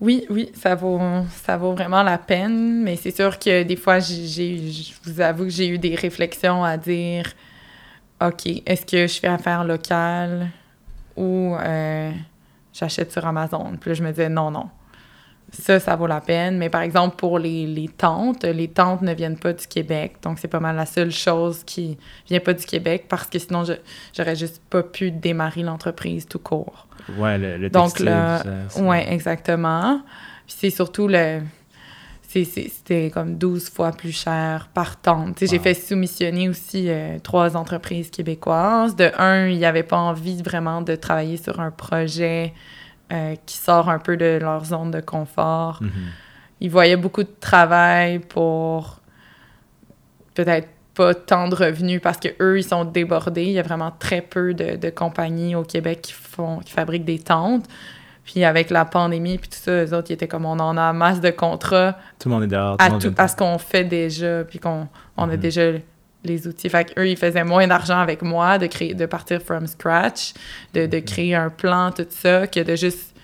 [0.00, 1.00] Oui, oui, ça vaut,
[1.44, 5.20] ça vaut vraiment la peine, mais c'est sûr que des fois, j'ai- j'ai, je vous
[5.20, 7.32] avoue que j'ai eu des réflexions à dire
[8.20, 10.48] OK, est-ce que je fais affaire locale
[11.16, 12.10] ou euh,
[12.74, 13.72] j'achète sur Amazon?
[13.80, 14.68] Puis là, je me disais non, non.
[15.52, 16.58] Ça, ça vaut la peine.
[16.58, 20.16] Mais par exemple, pour les, les tentes, les tentes ne viennent pas du Québec.
[20.22, 21.96] Donc, c'est pas mal la seule chose qui
[22.28, 23.72] vient pas du Québec parce que sinon, je,
[24.16, 26.86] j'aurais juste pas pu démarrer l'entreprise tout court.
[27.16, 30.00] Ouais, le, le Donc textile, là, ça, c'est- Oui, exactement.
[30.46, 31.40] Puis c'est surtout le.
[32.28, 35.38] C'était comme 12 fois plus cher par tente.
[35.40, 38.94] J'ai fait soumissionner aussi euh, trois entreprises québécoises.
[38.94, 42.52] De un, ils n'avaient pas envie vraiment de travailler sur un projet
[43.12, 45.78] euh, qui sort un peu de leur zone de confort.
[45.82, 45.90] Mhm.
[46.60, 49.00] Ils voyaient beaucoup de travail pour
[50.34, 53.44] peut-être pas tant de revenus parce que eux ils sont débordés.
[53.44, 57.04] Il y a vraiment très peu de, de compagnies au Québec qui font qui fabriquent
[57.04, 57.66] des tentes.
[58.24, 60.92] Puis avec la pandémie puis tout ça, eux autres ils étaient comme on en a
[60.92, 62.76] masse de contrats Tout le monde est dehors.
[62.78, 65.36] Tout à monde tout à ce qu'on fait déjà puis qu'on on a Mhm.
[65.36, 65.62] déjà
[66.26, 66.68] les outils.
[66.68, 70.32] Fait qu'eux, ils faisaient moins d'argent avec moi de créer de partir from scratch,
[70.74, 71.04] de, de Mhm.
[71.04, 73.14] créer un plan tout ça que de juste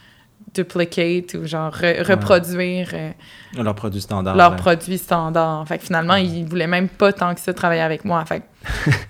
[0.54, 3.10] duplicate ou genre re- reproduire euh,
[3.56, 4.36] Leurs produits standards.
[4.36, 5.64] leurs produits standards.
[5.66, 8.22] Fait que finalement, ils voulaient même pas tant que ça travailler avec moi.
[8.26, 8.42] Fait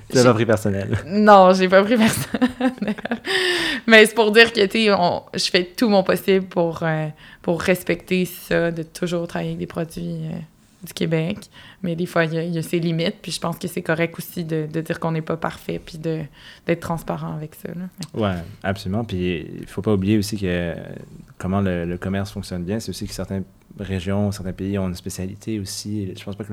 [0.09, 0.99] que pas pris personnel.
[1.07, 2.49] non, j'ai pas pris personne.
[3.87, 7.09] Mais c'est pour dire que, tu sais, on- je fais tout mon possible pour, euh,
[7.43, 10.37] pour respecter ça, de toujours travailler avec des produits euh,
[10.85, 11.39] du Québec.
[11.83, 13.17] Mais des fois, il y, a, il y a ses limites.
[13.21, 15.99] Puis je pense que c'est correct aussi de, de dire qu'on n'est pas parfait, puis
[15.99, 17.69] d'être transparent avec ça.
[18.15, 19.05] Ouais, absolument.
[19.05, 20.75] Puis il faut pas oublier aussi que euh,
[21.39, 23.45] comment le, le commerce fonctionne bien, c'est aussi que certaines
[23.81, 26.13] régions, certains pays ont une spécialité aussi.
[26.17, 26.53] Je pense pas que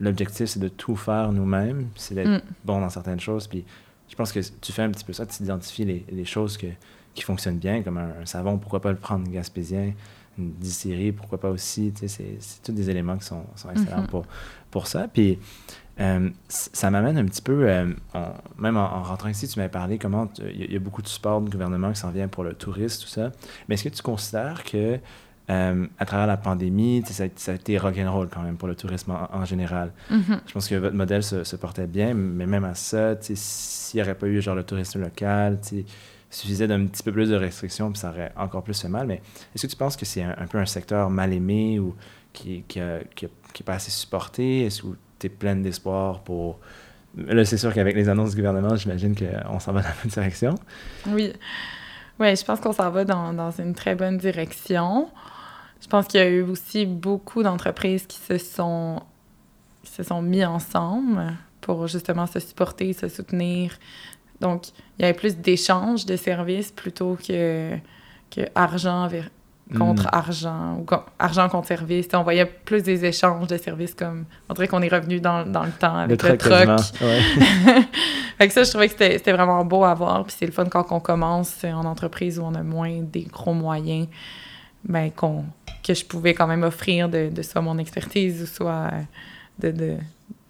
[0.00, 2.40] l'objectif c'est de tout faire nous-mêmes, c'est d'être Mm.
[2.64, 3.46] bon dans certaines choses.
[3.48, 3.64] Puis
[4.08, 6.66] je pense que tu fais un petit peu ça, tu identifies les, les choses que,
[7.14, 9.92] qui fonctionnent bien, comme un, un savon, pourquoi pas le prendre gaspésien,
[10.38, 11.90] une distillerie, pourquoi pas aussi?
[11.92, 14.06] Tu sais, c'est- tous des éléments qui sont, sont excellents Mhm.
[14.06, 14.24] pour,
[14.70, 15.08] pour ça.
[15.12, 15.38] Puis
[16.00, 19.70] euh, ça m'amène un petit peu, euh, en- même en, en rentrant ici, tu m'avais
[19.70, 22.10] parlé comment il y, a- il y a beaucoup de support du gouvernement qui s'en
[22.10, 23.32] vient pour le tourisme, tout ça.
[23.68, 24.98] Mais est-ce que tu considères que
[25.50, 28.74] euh, à travers la pandémie, ça, a- ça a été rock'n'roll quand même pour le
[28.76, 29.92] tourisme en, en général?
[30.10, 30.40] Mhm.
[30.46, 34.02] Je pense que votre modèle se, se portait bien, mais même à ça, s'il n'y
[34.02, 35.84] aurait pas eu genre le tourisme local, il
[36.30, 39.06] suffisait d'un petit peu plus de restrictions, puis ça aurait encore plus fait mal.
[39.06, 39.22] Mais
[39.54, 41.96] est-ce que tu penses que c'est un, un peu un secteur mal aimé ou
[42.34, 44.64] qui qui, a- qui a- qui est pas assez supporté?
[44.66, 46.58] Est-ce que tu es pleine d'espoir pour...
[47.16, 50.12] Là, c'est sûr qu'avec les annonces du gouvernement, j'imagine qu'on s'en va dans la bonne
[50.12, 50.54] direction.
[51.06, 51.32] Oui.
[52.20, 55.08] Ouais, je pense qu'on s'en va dans, une très bonne direction.
[55.80, 59.00] Je pense qu'il y a eu aussi beaucoup d'entreprises qui se sont
[59.82, 63.78] qui se sont mis ensemble pour justement se supporter, se soutenir.
[64.40, 67.76] Donc, il y avait plus d'échanges de services plutôt que,
[68.30, 69.30] que argent vers-
[69.76, 70.10] contre Mm.
[70.12, 70.86] argent ou
[71.18, 72.08] argent contre service.
[72.14, 75.64] On voyait plus des échanges de services comme on dirait qu'on est revenu dans, dans
[75.64, 76.50] le temps avec le, truck.
[76.50, 76.76] quasiment.
[77.00, 77.20] Ouais.
[78.38, 80.24] fait que ça, je trouvais que c'était vraiment beau à voir.
[80.24, 83.54] Puis c'est le fun quand on commence en entreprise où on a moins des gros
[83.54, 84.08] moyens,
[84.84, 85.44] ben, qu'on
[85.82, 88.90] que je pouvais quand même offrir de, de soit mon expertise ou soit
[89.58, 89.96] de, de,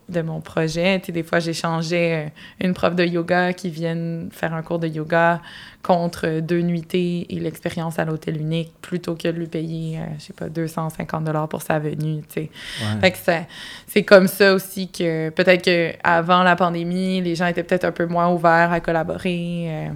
[0.08, 0.98] de mon projet.
[1.00, 4.78] Tu sais, des fois, j'échangeais euh, une prof de yoga qui vienne faire un cours
[4.78, 5.40] de yoga
[5.82, 10.24] contre deux nuitées et l'expérience à l'hôtel unique plutôt que de lui payer, euh, je
[10.24, 12.50] sais pas, 250 dollars pour sa venue, tu sais.
[12.80, 13.00] Ouais.
[13.00, 13.46] Fait que
[13.86, 18.06] c'est comme ça aussi que peut-être qu'avant la pandémie, les gens étaient peut-être un peu
[18.06, 19.66] moins ouverts à collaborer.
[19.68, 19.88] euh.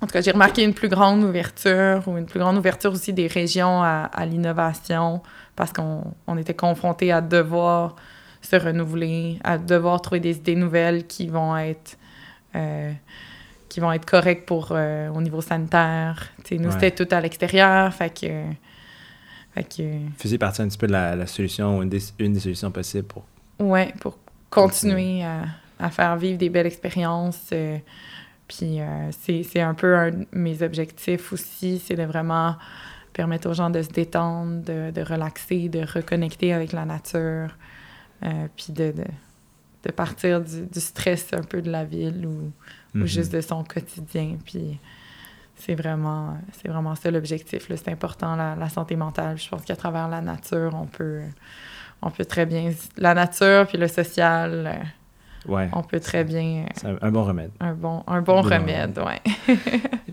[0.00, 3.14] En tout cas, j'ai remarqué une plus grande ouverture ou une plus grande ouverture aussi
[3.14, 5.22] des régions à, à l'innovation
[5.56, 7.96] parce qu'on on était confrontés à devoir
[8.46, 11.96] se renouveler, à devoir trouver des idées nouvelles qui vont être
[12.54, 12.92] euh,
[13.68, 16.28] qui vont être correctes pour euh, au niveau sanitaire.
[16.44, 16.74] Tu sais, nous, Ouais.
[16.80, 18.42] c'était tout à l'extérieur, fait que
[19.54, 19.82] fait que
[20.18, 22.70] Faisait partie un petit peu de la, la solution ou une des, une des solutions
[22.70, 23.24] possibles pour...
[23.58, 24.18] Ouais, pour
[24.50, 25.44] continuer à,
[25.78, 27.50] à faire vivre des belles expériences.
[27.52, 27.78] euh,
[28.46, 32.56] puis euh, c'est c'est un peu un de mes objectifs aussi, c'est de vraiment
[33.12, 37.48] permettre aux gens de se détendre, de, de relaxer, de reconnecter avec la nature,
[38.24, 39.04] euh, puis de, de,
[39.84, 42.30] de partir du, du stress un peu de la ville ou,
[42.94, 43.06] ou Mhm.
[43.06, 44.36] juste de son quotidien.
[44.44, 44.78] Puis
[45.56, 47.68] c'est vraiment, c'est vraiment ça l'objectif.
[47.68, 47.76] là.
[47.76, 49.36] C'est important, la, la santé mentale.
[49.38, 51.20] Je pense qu'à travers la nature, on peut,
[52.02, 52.70] on peut très bien...
[52.96, 54.84] La nature puis le social, euh,
[55.46, 56.64] Ouais, on peut très bien...
[56.64, 57.50] euh, c'est un, un bon remède.
[57.60, 59.20] Un bon, un bon Bon remède, ouais.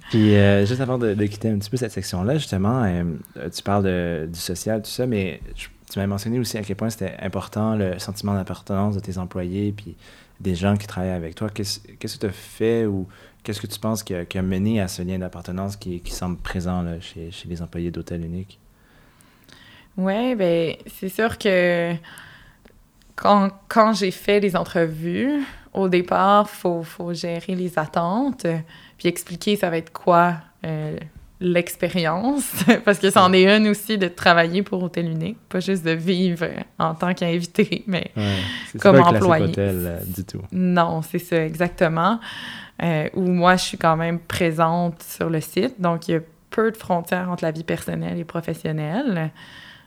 [0.10, 3.04] Puis, euh, juste avant de, de quitter un petit peu cette section-là, justement, euh,
[3.50, 6.78] tu parles de- du social, tout ça, mais je- tu m'as mentionné aussi à quel
[6.78, 9.98] point c'était important le sentiment d'appartenance de tes employés, puis
[10.40, 11.50] des gens qui travaillent avec toi.
[11.50, 13.10] Qu'est-ce que tu as fait ou
[13.44, 17.02] qu'est-ce que tu penses qui a, mené à ce lien d'appartenance qui, semble présent là,
[17.02, 18.58] chez, les employés d'Hôtel Unique?
[19.98, 21.94] Oui, ben c'est sûr que
[23.18, 28.48] quand, quand j'ai fait les entrevues, au départ, il faut, faut gérer les attentes,
[28.98, 30.98] puis expliquer ça va être quoi euh,
[31.42, 35.92] l'expérience, parce que c'en est une aussi de travailler pour Hôtel Unique, pas juste de
[35.92, 36.46] vivre
[36.80, 39.46] en tant qu'invité, mais Ouais, Comme pas employé.
[39.46, 40.42] hôtel euh, du tout.
[40.52, 42.20] Non, c'est ça, exactement.
[42.84, 45.82] Euh, où moi, je suis quand même présente sur le site.
[45.82, 49.32] Donc, il y a peu de frontières entre la vie personnelle et professionnelle.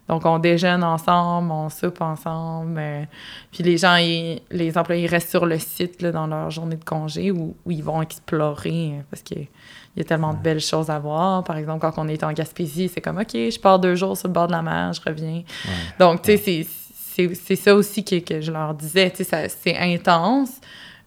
[0.08, 2.76] Donc, on déjeune ensemble, on soupe ensemble.
[2.78, 3.04] euh,
[3.50, 6.84] puis les gens, ils- les employés restent sur le site là, dans leur journée de
[6.84, 9.46] congé où, où ils vont explorer euh, parce qu'il
[9.96, 11.42] y a tellement de belles choses à voir.
[11.44, 14.28] Par exemple, quand on est en Gaspésie, c'est comme, OK, je pars deux jours sur
[14.28, 15.42] le bord de la mer, je reviens.
[15.42, 15.44] Ouais.
[15.98, 16.66] Donc, tu sais,
[17.34, 19.10] c'est- ça aussi que, que je leur disais.
[19.10, 20.50] Tu sais, c'est intense,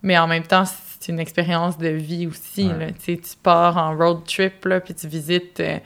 [0.02, 0.64] mais en même temps,
[1.08, 2.68] c'est une expérience de vie aussi.
[2.68, 2.88] Ouais.
[2.88, 2.92] là.
[2.92, 5.80] Tu pars en road trip, là, puis tu visites euh,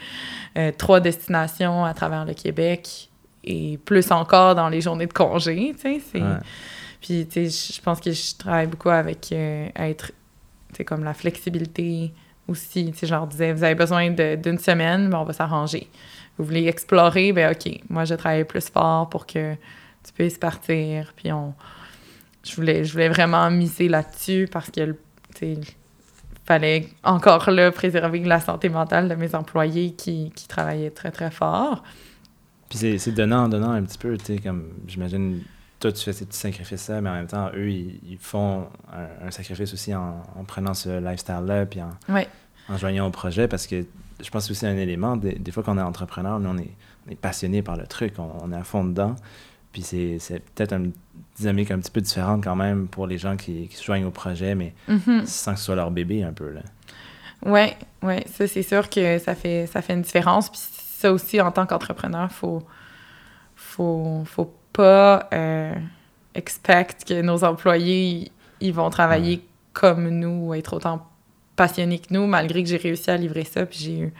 [0.57, 3.09] euh, trois destinations à travers le Québec
[3.43, 5.73] et plus encore dans les journées de congé.
[5.75, 6.21] Tu sais, c'est...
[6.21, 6.37] Ouais.
[7.01, 10.11] Puis, je pense que je travaille beaucoup avec euh, être,
[10.85, 12.11] comme la flexibilité
[12.47, 12.91] aussi.
[12.99, 15.87] Je leur disais, vous avez besoin d'une semaine, ben, on va s'arranger.
[16.37, 19.53] Vous voulez explorer, ben OK, moi, je travaille plus fort pour que
[20.03, 21.13] tu puisses partir.
[21.15, 21.53] Puis, on...
[22.43, 24.95] Je voulais, je voulais vraiment miser là-dessus parce que, sais,
[26.45, 31.31] fallait encore là préserver la santé mentale de mes employés qui, qui travaillaient très, très
[31.31, 31.83] fort.
[32.69, 35.41] Puis c'est, c'est donnant, donnant un petit peu, tu sais, comme j'imagine,
[35.79, 39.27] toi tu fais ces petits sacrifices-là, mais en même temps, eux, ils, ils font un,
[39.27, 42.27] un sacrifice aussi en, en prenant ce lifestyle-là, puis en, Ouais.
[42.69, 43.85] en joignant au projet, parce que
[44.23, 46.71] je pense aussi un élément, des, des fois qu'on est entrepreneur, nous, on est,
[47.07, 49.15] on est passionné par le truc, on, on est à fond dedans,
[49.71, 50.91] puis c'est, c'est peut-être une
[51.37, 54.11] dynamique un petit peu différente quand même pour les gens qui, qui se joignent au
[54.11, 55.25] projet, mais Mhm.
[55.25, 56.61] sans que ce soit leur bébé un peu, là.
[57.43, 60.49] Ouais, ouais, ça c'est sûr que ça fait ça fait une différence.
[60.49, 62.61] Puis ça aussi en tant qu'entrepreneur, faut
[63.55, 65.73] faut faut pas euh,
[66.35, 68.31] expect que nos employés ils-
[68.67, 71.07] ils vont travailler comme nous ou être autant
[71.55, 73.65] passionnés que nous, malgré que j'ai réussi à livrer ça.
[73.65, 74.13] Puis j'ai eu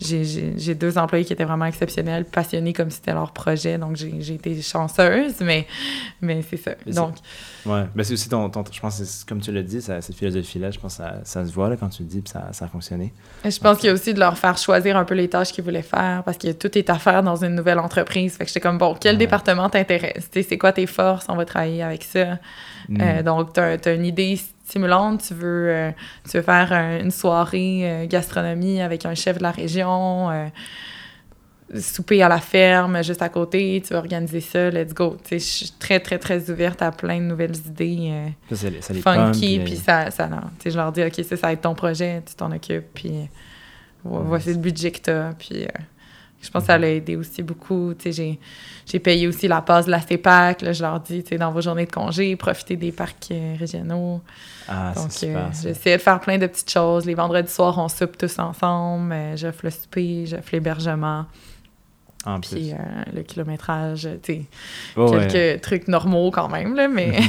[0.00, 3.78] j'ai- deux employés qui étaient vraiment exceptionnels, passionnés comme si c'était leur projet.
[3.78, 5.66] Donc j'ai été chanceuse, mais
[6.20, 6.72] mais c'est ça.
[6.84, 7.14] Mais c'est- Donc
[7.64, 10.16] Ouais, ben c'est aussi ton, ton- je pense que comme tu l'as dit, ça, cette
[10.16, 12.48] philosophie-là, je pense que ça, ça se voit là, quand tu le dis, puis ça,
[12.52, 13.14] ça a fonctionné.
[13.44, 15.64] Je pense qu'il y a aussi de leur faire choisir un peu les tâches qu'ils
[15.64, 18.34] voulaient faire parce que tout est à faire dans une nouvelle entreprise.
[18.36, 19.18] Fait que j'étais comme, bon, quel Ouais.
[19.18, 20.28] département t'intéresse?
[20.30, 21.26] Tu sais, C'est quoi tes forces?
[21.28, 22.38] On va travailler avec ça.
[22.88, 23.00] Mm.
[23.00, 25.22] Euh, donc, tu as, une idée stimulante.
[25.28, 25.90] Tu veux, euh,
[26.30, 30.46] tu veux faire un- une soirée euh, gastronomie avec un chef de la région, euh,
[31.80, 33.82] souper à la ferme juste à côté.
[33.84, 35.16] Tu veux organiser ça, let's go.
[35.24, 38.08] Tu Je suis très, très, très ouverte à plein de nouvelles idées.
[38.10, 40.40] euh, Ça, ça les- ça les pomme, funky, puis, puis ça, ça non.
[40.58, 42.86] Tu sais, je leur dis, OK, ça, ça va être ton projet, tu t'en occupes,
[42.94, 43.24] puis euh,
[44.04, 45.68] voici le budget que t'as, puis euh,
[46.44, 48.38] je pense que ça l'a aidé aussi beaucoup, j'ai,
[48.86, 51.86] j'ai payé aussi la passe de la CEPAC, là, je leur dis, dans vos journées
[51.86, 54.20] de congé, profitez des parcs euh, régionaux,
[54.68, 55.54] Ah, donc c'est euh, super.
[55.54, 55.68] ça.
[55.68, 59.36] j'essayais de faire plein de petites choses, les vendredis soirs, on soupe tous ensemble, euh,
[59.36, 61.24] j'offre le souper, j'offre l'hébergement,
[62.26, 62.50] En plus.
[62.50, 62.76] puis euh,
[63.14, 64.44] le kilométrage, tu
[64.96, 65.26] ouais.
[65.28, 67.20] quelques trucs normaux quand même, là, mais...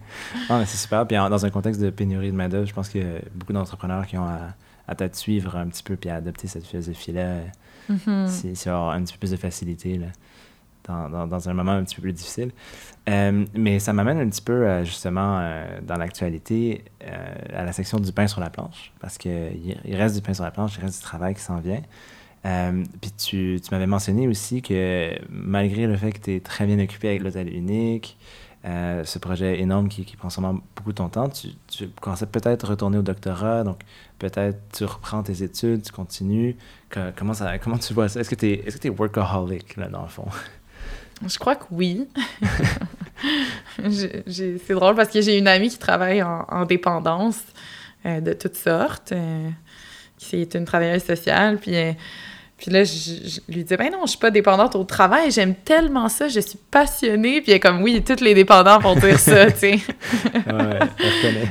[0.50, 1.06] Mais c'est super.
[1.06, 3.52] Puis en- dans un contexte de pénurie de main-d'œuvre, je pense qu'il y a beaucoup
[3.52, 4.54] d'entrepreneurs qui ont à,
[4.86, 7.38] à peut-être suivre un petit peu puis à adopter cette philosophie-là.
[8.28, 10.06] Si, si avoir un petit peu plus de facilité là,
[10.86, 12.50] dans, dans, dans un moment un petit peu plus difficile.
[13.08, 16.84] Euh, mais ça m'amène un petit peu, euh, justement, euh, dans l'actualité,
[17.54, 18.92] à la section du pain sur la planche.
[19.00, 21.60] Parce qu'il il reste du pain sur la planche, il reste du travail qui s'en
[21.60, 21.82] vient.
[23.00, 26.78] Puis tu, tu m'avais mentionné aussi que malgré le fait que tu es très bien
[26.78, 28.18] occupé avec l'hôtel unique,
[28.64, 32.26] euh, ce projet énorme qui, qui prend sûrement beaucoup de ton temps, tu, tu commençais
[32.26, 33.80] peut-être à retourner au doctorat, donc
[34.18, 36.56] peut-être tu reprends tes études, tu continues.
[37.16, 38.20] Comment, ça, comment tu vois ça?
[38.20, 40.26] Est-ce que tu es, est-ce que t'es workaholic, là, dans le fond?
[41.26, 42.08] Je crois que oui.
[43.88, 47.40] C'est drôle parce que j'ai une amie qui travaille en, en dépendance
[48.06, 49.50] euh, de toutes sortes, euh,
[50.18, 51.58] qui est une travailleuse sociale.
[51.58, 51.74] Puis,
[52.56, 55.54] puis là, je, je lui dis Ben non, je suis pas dépendante au travail, j'aime
[55.54, 57.40] tellement ça, je suis passionnée.
[57.40, 59.78] Puis elle est comme Oui, tous les dépendants vont dire ça, tu sais.
[60.46, 60.78] Ouais.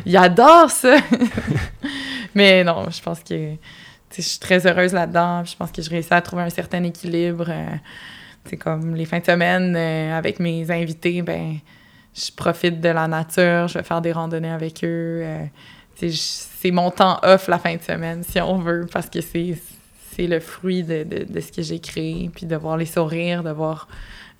[0.06, 0.98] Ils adorent ça.
[2.36, 3.54] Mais non, je pense que
[4.16, 5.44] je suis très heureuse là-dedans.
[5.44, 7.46] Je pense que je réussis à trouver un certain équilibre.
[7.50, 7.66] euh,
[8.46, 11.58] c'est comme les fins de semaine euh, avec mes invités, ben
[12.14, 15.22] je profite de la nature, je vais faire des randonnées avec eux.
[15.24, 15.46] euh,
[15.96, 19.56] c'est mon temps off la fin de semaine, si on veut, parce que c'est
[20.16, 23.44] c'est le fruit de, de, de ce que j'ai créé, puis de voir les sourires,
[23.44, 23.88] de voir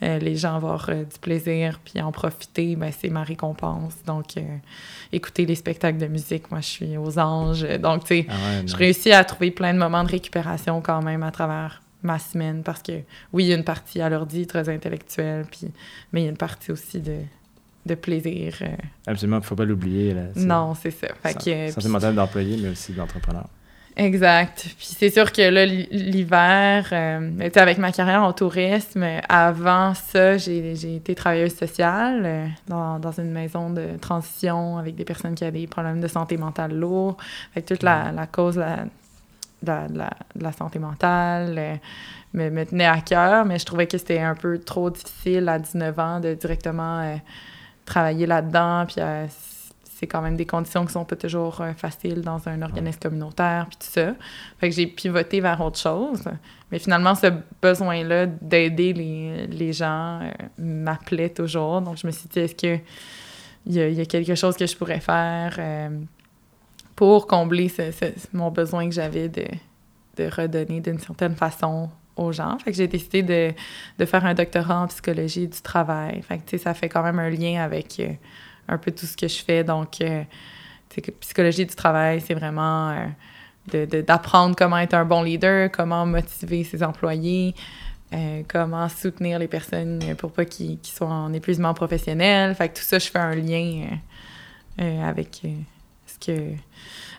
[0.04, 3.96] euh, les gens avoir euh, du plaisir, puis en profiter, ben, c'est ma récompense.
[4.06, 4.42] Donc, euh,
[5.12, 7.66] écouter les spectacles de musique, moi, je suis aux anges.
[7.80, 11.02] Donc, tu sais, Ah ouais, je réussis à trouver plein de moments de récupération quand
[11.02, 12.92] même à travers ma semaine, parce que,
[13.32, 15.72] oui, il y a une partie à l'ordi très intellectuelle, puis,
[16.12, 17.20] mais il y a une partie aussi de,
[17.86, 18.56] de plaisir.
[19.08, 20.14] Absolument, faut pas l'oublier.
[20.36, 21.08] Non, c'est ça.
[21.22, 23.48] Fait que, d'employé, mais aussi d'entrepreneur.
[23.96, 24.66] Exact.
[24.78, 30.38] Puis c'est sûr que là, l'hiver, euh, sais, avec ma carrière en tourisme, avant ça,
[30.38, 35.44] j'ai été travailleuse sociale euh, dans, dans une maison de transition avec des personnes qui
[35.46, 37.18] avaient des problèmes de santé mentale lourds.
[37.54, 38.78] Que toute la, la cause de la,
[39.62, 41.76] de la, de la- de la santé mentale euh,
[42.34, 45.60] me, me tenait à cœur, mais je trouvais que c'était un peu trop difficile à
[45.60, 47.16] 19 ans de directement euh,
[47.86, 48.86] travailler là-dedans.
[48.88, 48.96] Puis
[50.04, 53.68] c'est quand même des conditions qui sont pas toujours euh, faciles dans un organisme communautaire,
[53.70, 54.14] puis tout ça.
[54.60, 56.26] Fait que j'ai pivoté vers autre chose.
[56.70, 57.28] Mais finalement, ce
[57.62, 61.80] besoin-là d'aider les, les gens euh, m'appelait toujours.
[61.80, 62.82] Donc, je me suis dit, est-ce que
[63.66, 65.90] il y, a, y a quelque chose que je pourrais faire euh,
[66.98, 67.72] pour combler
[68.34, 69.46] mon besoin que j'avais de,
[70.18, 72.58] de redonner d'une certaine façon aux gens?
[72.60, 73.54] Fait que j'ai décidé de,
[74.00, 76.22] de faire un doctorat en psychologie du travail.
[76.24, 78.02] Fait que, ça fait quand même un lien avec
[78.68, 79.64] un peu tout ce que je fais.
[79.64, 80.24] Donc, euh,
[81.20, 82.92] psychologie du travail, c'est vraiment
[83.74, 87.56] euh, d'apprendre comment être un bon leader, comment motiver ses employés,
[88.14, 92.54] euh, comment soutenir les personnes pour pas qu'ils soient en épuisement professionnel.
[92.56, 93.88] Fait que tout ça, je fais un lien
[94.82, 95.42] euh, avec
[96.06, 96.52] ce que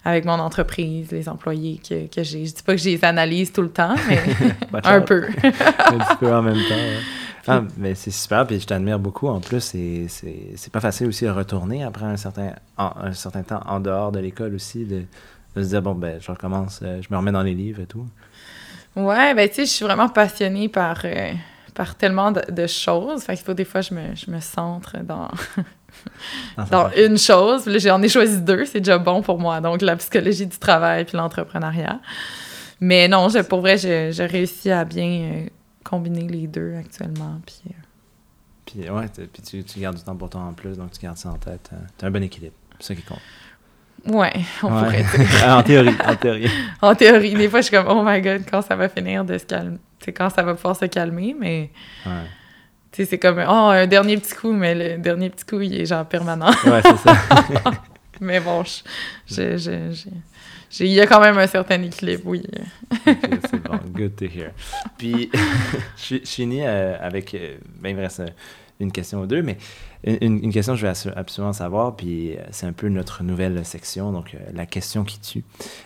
[0.04, 2.46] avec mon entreprise, les employés que, que j'ai.
[2.46, 4.20] Je dis pas que je les analyse tout le temps, mais
[4.84, 5.24] un peu.
[5.44, 6.74] un petit peu en même temps.
[6.74, 6.98] ouais.
[7.46, 9.28] Ah, mais c'est super, puis je t'admire beaucoup.
[9.28, 13.12] En plus, c'est- c'est c'est pas facile aussi de retourner après un certain, en- un
[13.12, 15.02] certain temps en dehors de l'école aussi, de,
[15.54, 17.86] de se dire, bon, ben, je recommence, euh, je me remets dans les livres et
[17.86, 18.06] tout.
[18.96, 21.32] Ouais, ben tu sais, je suis vraiment passionnée par, euh,
[21.74, 23.22] par tellement de, de choses.
[23.24, 25.28] Fait faut des fois, je me, je me centre dans,
[26.70, 27.62] dans une chose.
[27.64, 29.60] Puis là, j'en ai choisi deux, c'est déjà bon pour moi.
[29.60, 32.00] Donc, la psychologie du travail puis l'entrepreneuriat.
[32.80, 35.46] Mais non, je, pour vrai, j'ai réussi à bien euh,
[35.84, 37.40] combiner les deux actuellement.
[37.46, 37.72] Puis, euh,
[38.66, 41.00] Puis, ouais, t'as- puis tu, tu gardes du temps pour toi en plus, donc tu
[41.00, 41.70] gardes ça en tête.
[41.72, 43.20] euh, T'as un bon équilibre, c'est ça qui compte.
[44.06, 44.82] ouais, on Ouais.
[44.82, 45.48] pourrait dire.
[45.48, 46.50] en théorie, en théorie.
[46.82, 49.38] En théorie, des fois, je suis comme, oh my god, quand ça va finir de
[49.38, 49.78] se calmer.
[50.00, 51.70] C'est quand ça va pouvoir se calmer, mais
[52.04, 52.43] Ouais, tu
[52.96, 56.06] c'est comme, oh, un dernier petit coup, mais le dernier petit coup, il est genre
[56.06, 56.50] permanent.
[56.66, 57.16] ouais c'est ça.
[58.20, 58.82] Mais bon, je,
[59.26, 60.08] je, je- je-
[60.70, 62.42] j'ai- il y a quand même un certain équilibre, oui.
[63.04, 64.52] C'est bon, good to hear.
[64.96, 65.30] Puis,
[65.96, 68.22] je je né euh, avec, euh, ben, il me reste
[68.80, 69.56] une question ou deux, mais
[70.04, 74.12] une, question que je assu- absolument savoir, puis euh, c'est un peu notre nouvelle section,
[74.12, 75.44] donc euh, la question qui tue.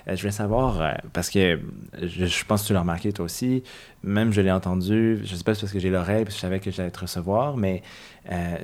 [0.09, 1.61] Euh, je voulais savoir, parce que
[2.03, 3.63] je, pense que tu l'as remarqué toi aussi,
[4.03, 6.43] même je l'ai entendu, je sais pas si parce que j'ai l'oreille, parce que je
[6.43, 7.83] savais que j'allais te recevoir, mais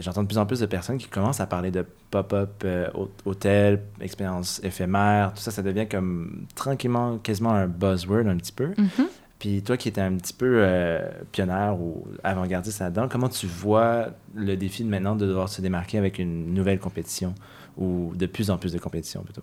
[0.00, 3.10] j'entends de plus en plus de personnes qui commencent à parler de pop-up, euh, hô-
[3.24, 8.68] hôtel, expérience éphémère, tout ça, ça devient comme tranquillement, quasiment un buzzword un petit peu.
[8.76, 9.06] Mhm.
[9.44, 14.08] Puis toi qui étais un petit peu euh, pionnière ou avant-gardiste là-dedans, comment tu vois
[14.34, 17.34] le défi de maintenant de devoir se démarquer avec une nouvelle compétition
[17.76, 19.42] ou de plus en plus de compétitions plutôt?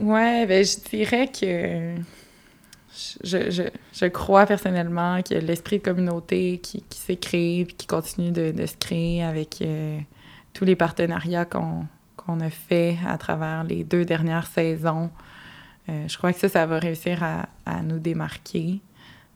[0.00, 1.96] Ouais, ben, je dirais que
[3.22, 7.86] je, je, je crois personnellement que l'esprit de communauté qui, qui s'est créé puis qui
[7.86, 9.98] continue de, de se créer avec euh,
[10.54, 11.84] tous les partenariats qu'on
[12.16, 15.10] qu'on a fait à travers les deux dernières saisons,
[15.88, 18.80] euh, je crois que ça, ça va réussir à, à nous démarquer.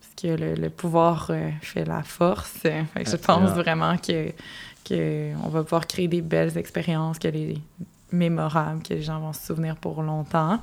[0.01, 2.53] Parce que le, le pouvoir euh, fait la force.
[2.63, 4.31] Fait que je pense vraiment que,
[4.85, 7.59] que on va pouvoir créer des belles expériences, que les
[8.13, 10.61] mémorables, que les gens vont se souvenir pour longtemps,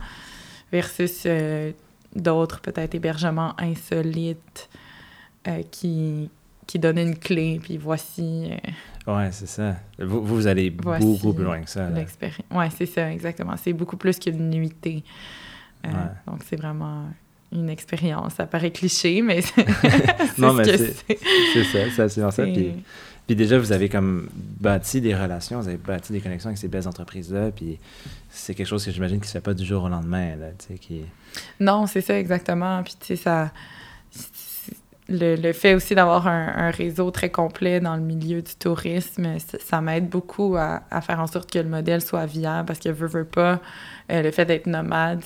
[0.71, 1.71] versus euh,
[2.15, 4.69] d'autres, peut-être, hébergements insolites
[5.71, 6.29] qui,
[6.65, 8.49] qui donnent une clé, puis voici
[9.05, 9.75] Ouais, c'est ça.
[9.99, 11.89] Vous, vous allez Voici beaucoup plus loin que ça.
[12.51, 13.55] Ouais, c'est ça, exactement.
[13.57, 15.03] C'est beaucoup plus qu'une nuitée.
[15.85, 15.97] Euh, Ouais.
[16.27, 17.05] Donc, c'est vraiment
[17.51, 18.33] une expérience.
[18.35, 19.65] Ça paraît cliché, mais c'est
[20.37, 20.93] Non, mais c'est-
[21.91, 22.43] ça, c'est ça.
[22.43, 22.73] Puis,
[23.27, 26.67] puis déjà, vous avez comme bâti des relations, vous avez bâti des connexions avec ces
[26.67, 27.79] belles entreprises-là, puis
[28.29, 30.67] c'est quelque chose que j'imagine qui se fait pas du jour au lendemain, là, tu
[30.73, 31.01] sais, qui...
[31.59, 32.81] Non, c'est ça, exactement.
[32.83, 33.51] Puis, tu sais, ça.
[35.09, 39.37] Le, le fait aussi d'avoir un, un réseau très complet dans le milieu du tourisme,
[39.37, 42.79] ça, ça m'aide beaucoup à, à faire en sorte que le modèle soit viable parce
[42.79, 43.59] que, veut, veut pas,
[44.11, 45.21] euh, le fait d'être nomade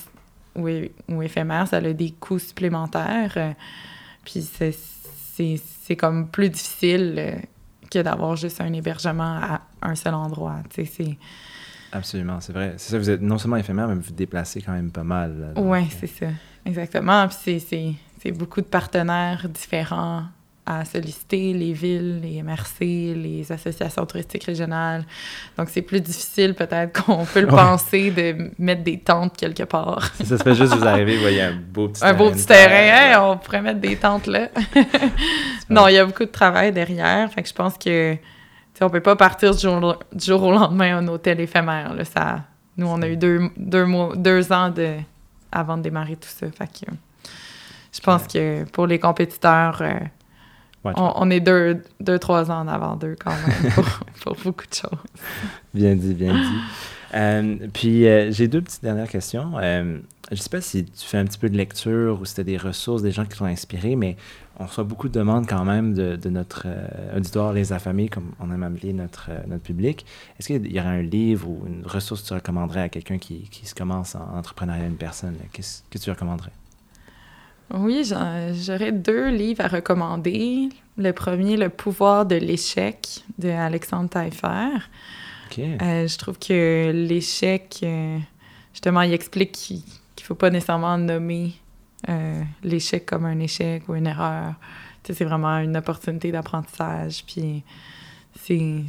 [0.58, 0.68] ou,
[1.14, 3.32] ou éphémère, ça a des coûts supplémentaires.
[3.36, 3.52] euh,
[4.24, 4.76] puis, c'est-
[5.34, 7.32] c'est c'est comme plus difficile euh,
[7.90, 10.56] que d'avoir juste un hébergement à un seul endroit.
[10.70, 11.16] C'est.
[11.92, 12.74] Absolument, c'est vrai.
[12.76, 15.54] C'est ça, vous êtes non seulement éphémère, mais vous vous déplacez quand même pas mal.
[15.56, 16.26] Oui, euh, c'est ça.
[16.66, 17.26] Exactement.
[17.28, 20.24] Puis c'est- c'est c'est beaucoup de partenaires différents
[20.70, 22.80] à solliciter, les villes, les MRC,
[23.14, 25.04] les associations touristiques régionales.
[25.56, 27.56] Donc, c'est plus difficile peut-être qu'on peut le Ouais.
[27.56, 30.10] penser de mettre des tentes quelque part.
[30.22, 32.42] Ça se fait juste vous arriver, vous voyez un beau petit Un beau terrain petit
[32.42, 33.24] de terrain, terre, Hey, là.
[33.30, 34.48] on pourrait mettre des tentes là.
[35.70, 37.32] non, il y a beaucoup de travail derrière.
[37.32, 38.16] Fait que je pense que,
[38.80, 41.94] on peut pas partir du jour, du jour au lendemain un hôtel éphémère.
[41.94, 42.44] Là, ça,
[42.76, 44.96] nous, on a eu deux, deux, mois, deux ans de,
[45.50, 46.46] avant de démarrer tout ça.
[46.50, 46.90] Fait que
[47.92, 49.94] je pense que pour les compétiteurs, euh,
[50.84, 53.84] Ouais, on, on est deux, deux, trois ans en avant d'eux quand même pour,
[54.22, 54.98] pour beaucoup de choses.
[55.74, 56.58] Bien dit, bien dit.
[57.14, 59.52] Euh, puis, euh, j'ai deux petites dernières questions.
[59.56, 59.98] Euh,
[60.30, 62.44] je sais pas si tu fais un petit peu de lecture ou si tu as
[62.44, 64.16] des ressources, des gens qui t'ont inspiré, mais
[64.60, 66.66] on reçoit beaucoup de demandes quand même de, de notre
[67.16, 70.04] auditoire, les affamés, comme on aime appeler notre, notre public.
[70.38, 73.48] Est-ce qu'il y aurait un livre ou une ressource que tu recommanderais à quelqu'un qui,
[73.50, 75.36] qui se commence en entrepreneuriat, une personne?
[75.52, 76.52] Qu'est-ce que tu recommanderais?
[77.74, 80.68] Oui, j'aurais deux livres à recommander.
[80.96, 84.76] Le premier, Le pouvoir de l'échec de Alexandre Taillefer.
[85.50, 85.58] OK.
[85.58, 88.18] Euh, je trouve que l'échec, euh,
[88.72, 91.52] justement, il explique qu'il ne faut pas nécessairement nommer
[92.08, 94.54] euh, l'échec comme un échec ou une erreur.
[95.04, 97.62] C'est vraiment une opportunité d'apprentissage, puis
[98.42, 98.82] c'est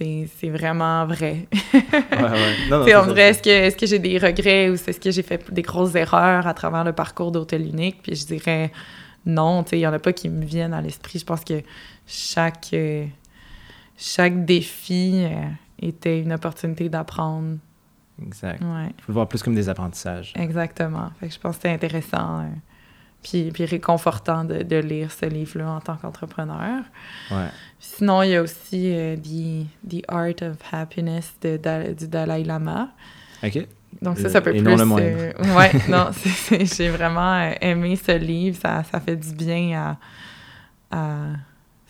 [0.00, 1.46] c'est- c'est vraiment vrai.
[1.72, 2.56] Ouais, ouais.
[2.70, 5.10] Non, non, c'est on dirait, est-ce que, est que j'ai des regrets ou est-ce que
[5.10, 8.02] j'ai fait des grosses erreurs à travers le parcours d'hôtel unique?
[8.02, 8.70] Puis je dirais
[9.26, 11.18] non, tu sais, il n'y en a pas qui me viennent à l'esprit.
[11.18, 11.60] Je pense que
[12.06, 13.04] chaque, euh,
[13.96, 15.44] chaque défi euh,
[15.80, 17.58] était une opportunité d'apprendre.
[18.22, 18.62] Exact.
[18.62, 20.32] Ouais, Il faut le voir plus comme des apprentissages.
[20.36, 21.10] exactement.
[21.20, 22.40] Fait que je pense que c'était intéressant.
[22.40, 22.44] euh,
[23.22, 26.82] puis, puis réconfortant de, de lire ce livre-là en tant qu'entrepreneur.
[27.30, 27.48] Ouais.
[27.80, 31.56] Sinon, il y a aussi euh, the, the Art of Happiness de,
[31.94, 32.90] du Dalai Lama.
[33.42, 33.66] OK.
[34.02, 34.70] Donc ça, Le- ça peut et plus...
[34.70, 35.06] non le moindre.
[35.08, 38.58] euh, ouais, non, c'est- c'est- j'ai vraiment euh, aimé ce livre.
[38.60, 39.96] Ça, ça fait du bien
[40.92, 41.36] à, à-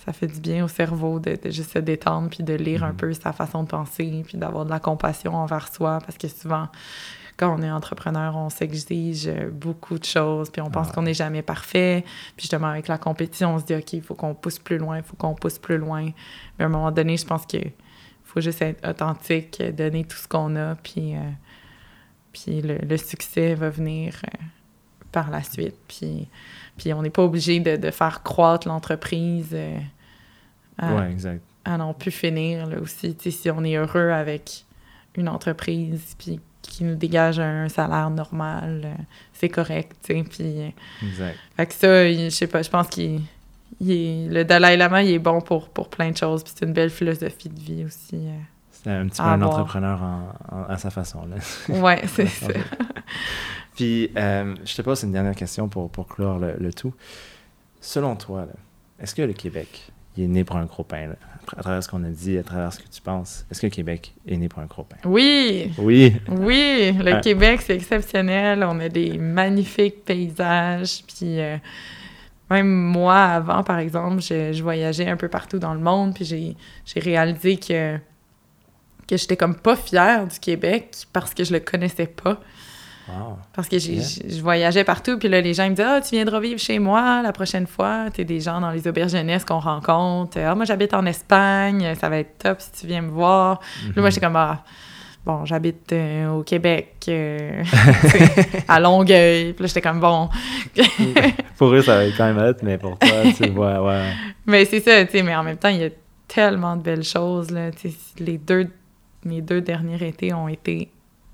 [0.07, 2.91] Ça fait du bien au cerveau de, de juste se détendre puis de lire un
[2.93, 2.97] Mhm.
[2.97, 6.69] peu sa façon de penser puis d'avoir de la compassion envers soi parce que souvent,
[7.41, 10.93] quand on est entrepreneur, on s'exige beaucoup de choses puis on pense Ah.
[10.95, 12.03] qu'on n'est jamais parfait.
[12.37, 14.99] Puis justement, avec la compétition, on se dit, OK, il faut qu'on pousse plus loin,
[14.99, 16.05] il faut qu'on pousse plus loin.
[16.59, 17.59] Mais à un moment donné, je pense que
[18.25, 21.21] faut juste être authentique, donner tout ce qu'on a, puis, euh,
[22.33, 24.45] puis le, le succès va venir euh,
[25.11, 25.75] par la suite.
[25.89, 26.29] Puis,
[26.77, 29.79] puis on n'est pas obligé de, de faire croître l'entreprise euh,
[30.81, 31.43] Ouais, exact.
[31.65, 32.67] à non plus finir.
[32.67, 34.65] Là, aussi, si on est heureux avec
[35.17, 36.39] une entreprise, puis
[36.71, 38.95] qui nous dégage un salaire normal, euh,
[39.35, 39.93] c'est correct.
[40.03, 40.69] tu sais, Puis, euh,
[41.07, 41.37] Exact.
[41.57, 43.21] fait que ça, je sais pas, je pense qu'il
[43.81, 46.43] le Dalai Lama, il est bon pour, pour plein de choses.
[46.43, 48.15] Puis c'est une belle philosophie de vie aussi.
[48.17, 48.37] euh.
[48.71, 51.27] C'est un petit peu un entrepreneur en- en- à sa façon.
[51.27, 51.37] Là.
[51.81, 52.49] Ouais, c'est ça.
[53.75, 56.95] Puis, euh, je te pose une dernière question pour, pour clore le, le tout.
[57.81, 58.47] Selon toi,
[58.99, 61.09] est-ce que le Québec il est né pour un gros pain?
[61.09, 61.15] Là?
[61.57, 63.71] À travers ce qu'on a dit, à travers ce que tu penses, est-ce que le
[63.73, 64.97] Québec est né pour un gros pain?
[65.05, 66.15] Oui, Oui.
[66.29, 67.21] oui, le Ah.
[67.21, 68.63] Québec, c'est exceptionnel.
[68.69, 71.03] On a des magnifiques paysages.
[71.07, 71.57] Puis euh,
[72.51, 76.15] même moi, avant, par exemple, je, je voyageais un peu partout dans le monde.
[76.15, 77.97] Puis j'ai, j'ai réalisé que,
[79.09, 82.41] que j'étais comme pas fière du Québec parce que je le connaissais pas.
[83.19, 83.39] Wow.
[83.55, 84.03] Parce que Yeah.
[84.29, 86.79] je voyageais partout, puis là, les gens ils me disaient «Ah, tu viendras vivre chez
[86.79, 90.39] moi la prochaine fois.» T'es des gens dans les auberges jeunesse qu'on rencontre.
[90.41, 91.95] «Ah, moi, j'habite en Espagne.
[92.01, 93.61] Ça va être top si tu viens me voir.
[93.95, 94.63] Là, moi, j'étais comme «Ah,
[95.27, 97.63] bon, j'habite euh, au Québec, euh,
[98.11, 98.19] tu
[98.69, 100.29] à Longueuil.» Puis là, j'étais comme «Bon.
[101.59, 104.13] Pour eux, ça va être quand même hot, mais pour toi, tu vois, ouais.»
[104.47, 105.91] Mais c'est ça, tu sais, mais en même temps, il y a
[106.27, 107.71] tellement de belles choses, là.
[107.71, 108.69] Tu les deux,
[109.25, 110.91] mes deux derniers étés ont été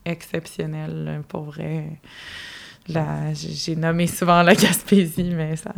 [0.06, 1.98] exceptionnels, là, pour vrai.
[3.34, 5.72] J'ai nommé souvent la Gaspésie, mais ça,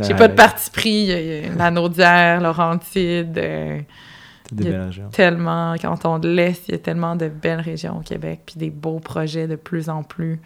[0.00, 1.06] j'ai pas de parti pris.
[1.08, 3.80] Il il La Naudière, Laurentide, euh,
[4.52, 5.08] il y a régions.
[5.10, 8.70] tellement, canton de l'Est, il y a tellement de belles régions au Québec, puis des
[8.70, 10.40] beaux projets de plus en plus.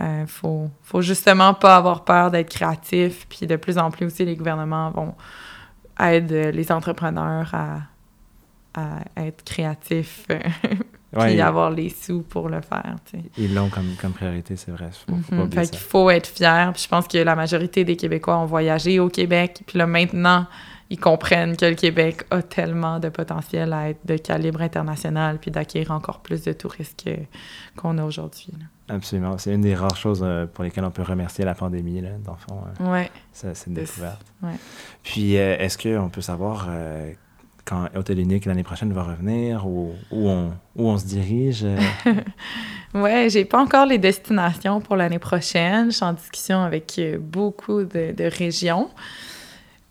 [0.00, 4.24] Euh, faut, faut justement pas avoir peur d'être créatif, puis de plus en plus aussi,
[4.24, 5.14] les gouvernements vont
[6.00, 7.78] aider les entrepreneurs à,
[8.74, 10.26] à être créatifs,
[11.16, 12.96] Ouais, puis avoir les sous pour le faire.
[13.38, 14.90] Ils l'ont comme, comme priorité, c'est vrai.
[14.92, 15.52] Faut, faut Mhm.
[15.52, 16.70] Fait qu'il faut être fier.
[16.74, 19.62] Puis je pense que la majorité des Québécois ont voyagé au Québec.
[19.66, 20.46] Puis là, maintenant,
[20.90, 25.50] ils comprennent que le Québec a tellement de potentiel à être de calibre international puis
[25.50, 27.08] d'acquérir encore plus de touristes
[27.76, 28.52] qu'on a aujourd'hui.
[28.90, 29.36] Absolument.
[29.38, 32.32] C'est une des rares choses euh, pour lesquelles on peut remercier la pandémie, là, dans
[32.32, 32.62] le fond.
[32.82, 33.10] euh, Ouais.
[33.32, 34.24] c'est une découverte.
[34.42, 34.54] ouais.
[35.02, 37.12] Puis, euh, est-ce qu'on peut savoir euh,
[37.68, 41.64] quand Hôtel Unique l'année prochaine va revenir ou où on, où on se dirige?
[41.64, 41.78] euh?
[42.94, 45.90] Ouais, j'ai pas encore les destinations pour l'année prochaine.
[45.90, 48.88] Je suis en discussion avec euh, beaucoup de, régions.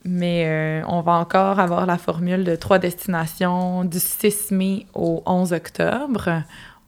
[0.04, 5.22] Mais euh, on va encore avoir la formule de trois destinations du 6 mai au
[5.28, 6.42] 11 octobre.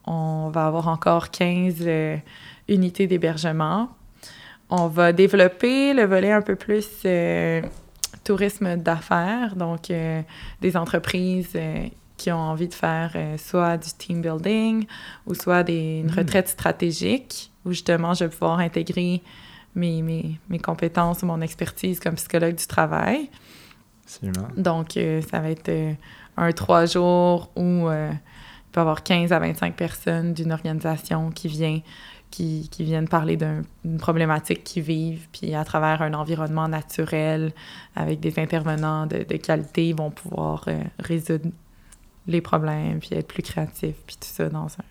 [0.05, 2.17] On va avoir encore 15 euh,
[2.67, 3.89] unités d'hébergement.
[4.71, 6.87] On va développer le volet un peu plus
[8.29, 10.21] tourisme d'affaires, donc euh,
[10.61, 14.85] des entreprises euh, qui ont envie de faire euh, soit du team building
[15.25, 16.19] ou soit des, une Mm.
[16.19, 19.23] retraite stratégique où justement je vais pouvoir intégrer
[19.73, 23.31] mes, mes, mes compétences ou mon expertise comme psychologue du travail.
[24.03, 24.47] Absolument.
[24.57, 24.97] Donc,
[25.29, 25.71] ça va être
[26.35, 31.47] un trois jours où il peut y avoir 15 à 25 personnes d'une organisation qui
[31.47, 31.79] vient
[32.31, 37.51] qui, qui viennent parler d'un- d'une problématique qu'ils vivent, puis à travers un environnement naturel,
[37.95, 41.49] avec des intervenants de, de qualité, ils vont pouvoir euh, résoudre
[42.27, 44.85] les problèmes, puis être plus créatifs, puis tout ça dans un,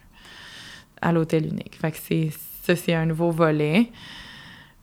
[1.00, 1.76] à l'hôtel unique.
[1.80, 2.30] Fait que c'est,
[2.64, 3.90] ça, c'est un nouveau volet.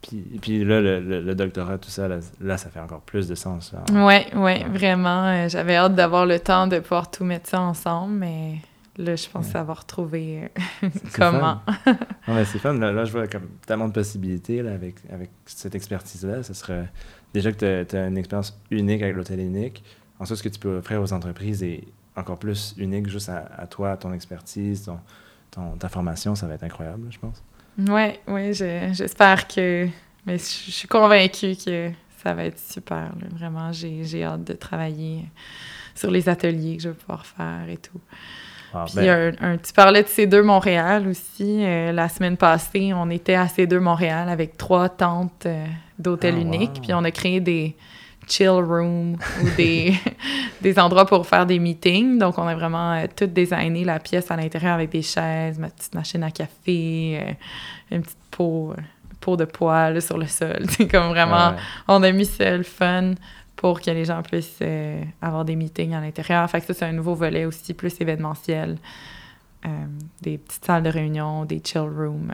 [0.01, 3.27] Puis, puis là, le, le- le doctorat, tout ça, là, là, ça fait encore plus
[3.27, 3.73] de sens.
[3.73, 4.05] là.
[4.05, 5.25] Ouais, ouais, vraiment.
[5.25, 8.55] euh, J'avais hâte d'avoir le temps de pouvoir tout mettre ça ensemble, mais
[8.97, 9.55] là, je pense Ouais.
[9.57, 10.49] avoir trouvé
[10.83, 11.61] euh, comment.
[12.27, 12.73] Non, mais c'est fun.
[12.73, 16.43] Là, là, je vois comme tellement de possibilités là, avec, avec cette expertise-là.
[16.43, 16.89] Ce serait
[17.33, 19.83] déjà que tu as, une expérience unique avec l'hôtel unique.
[20.19, 21.83] Ensuite, ce que tu peux offrir aux entreprises est
[22.15, 24.99] encore plus unique juste à, à toi, à ton expertise, ton,
[25.51, 26.35] ton- ta formation.
[26.35, 27.43] Ça va être incroyable, je pense.
[27.77, 29.87] Ouais, je- j'espère que.
[30.25, 31.91] Mais je je suis convaincue que
[32.23, 33.11] ça va être super.
[33.19, 33.27] là.
[33.31, 35.25] Vraiment, j'ai j'ai hâte de travailler
[35.93, 37.99] sur les ateliers que je vais pouvoir faire et tout.
[38.75, 41.63] Ah, Puis ben, un, un- tu parlais de C2 Montréal aussi.
[41.65, 45.65] euh, la semaine passée, on était à C2 Montréal avec trois tentes euh,
[45.97, 46.75] d'hôtels Ah, uniques.
[46.75, 46.81] wow.
[46.81, 47.75] Puis on a créé des
[48.27, 49.93] chill rooms ou des,
[50.61, 52.17] des endroits pour faire des meetings.
[52.17, 55.69] Donc on a vraiment euh, tout designé la pièce à l'intérieur avec des chaises, ma
[55.69, 57.31] petite machine à café, euh,
[57.95, 58.73] une petite peau,
[59.21, 60.65] peau de poêle sur le sol.
[60.69, 61.49] C'est comme vraiment...
[61.51, 61.55] ouais.
[61.87, 63.13] On a mis ça le fun
[63.55, 66.49] pour que les gens puissent euh, avoir des meetings à l'intérieur.
[66.49, 68.77] Fait que ça, c'est un nouveau volet aussi, plus événementiel.
[69.65, 69.69] Euh,
[70.21, 72.31] des petites salles de réunion, des chill rooms.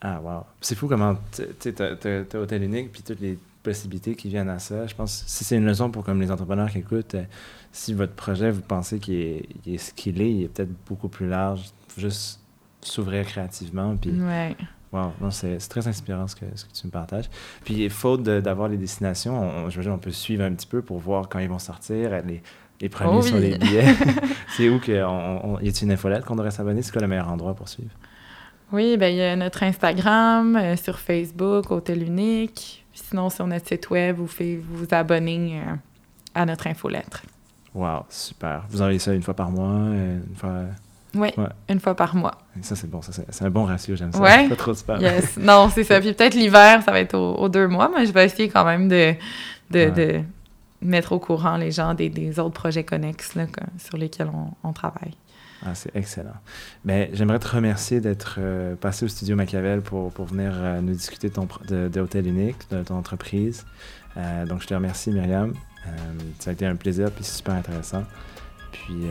[0.00, 0.44] Ah, wow.
[0.60, 4.58] C'est fou comment, tu sais, t'as Hôtel Unique, puis toutes les possibilités qui viennent à
[4.58, 4.86] ça.
[4.86, 7.24] Je pense si c'est une leçon pour comme les entrepreneurs qui écoutent, euh,
[7.72, 10.72] si votre projet, vous pensez qu'il est, il est ce qu'il est, il est peut-être
[10.86, 12.40] beaucoup plus large, faut juste
[12.80, 14.56] s'ouvrir créativement, puis Ouais.
[14.92, 17.28] Wow, non, c'est très inspirant ce que, ce que tu me partages.
[17.64, 20.66] Puis, faute de- d'avoir les destinations, on, je veux dire, on peut suivre un petit
[20.66, 22.42] peu pour voir quand ils vont sortir, les,
[22.80, 23.50] les premiers Oh sur oui.
[23.52, 23.94] les billets.
[24.56, 26.82] c'est où que, on, on- y a-t-il une infolette qu'on devrait s'abonner?
[26.82, 27.90] C'est quoi le meilleur endroit pour suivre?
[28.72, 32.84] Oui, ben il y a notre Instagram, euh, sur Facebook, Hôtel Unique.
[32.92, 35.74] Puis sinon, sur notre site web, vous pouvez vous abonner euh,
[36.34, 37.22] à notre infolettre.
[37.74, 38.64] Wow, super.
[38.70, 40.64] Vous envoyez ça une fois par mois, euh, une fois...
[41.14, 41.46] Oui, Ouais.
[41.68, 42.38] une fois par mois.
[42.62, 43.00] Ça, c'est bon.
[43.02, 44.20] C'est un bon ratio, j'aime ça.
[44.20, 44.48] Ouais.
[44.48, 45.00] Pas trop de spam.
[45.00, 45.36] Yes.
[45.36, 46.00] Non, c'est ça.
[46.00, 48.64] Puis peut-être l'hiver, ça va être aux, aux deux mois, mais je vais essayer quand
[48.64, 49.14] même de,
[49.70, 49.90] de, Ouais.
[49.90, 50.20] de
[50.80, 53.44] mettre au courant les gens des, des autres projets connexes là,
[53.78, 55.14] sur lesquels on, on travaille.
[55.64, 56.34] Ah, c'est excellent.
[56.84, 60.92] Mais j'aimerais te remercier d'être euh, passé au studio Machiavel pour, pour venir euh, nous
[60.92, 63.64] discuter de, ton, de, de Hôtel Unique, de ton entreprise.
[64.16, 65.52] Euh, donc, je te remercie, Myriam.
[66.40, 68.02] Ça a été un plaisir, puis c'est super intéressant.
[68.72, 69.02] Puis,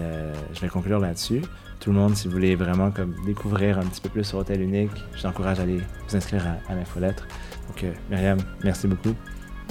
[0.53, 1.41] je vais conclure là-dessus.
[1.81, 4.61] Tout le monde, si vous voulez vraiment comme, découvrir un petit peu plus sur Hôtel
[4.61, 7.27] Unique, je t'encourage à aller vous inscrire à, à l'infolettre.
[7.67, 9.15] Donc, euh, Myriam, merci beaucoup.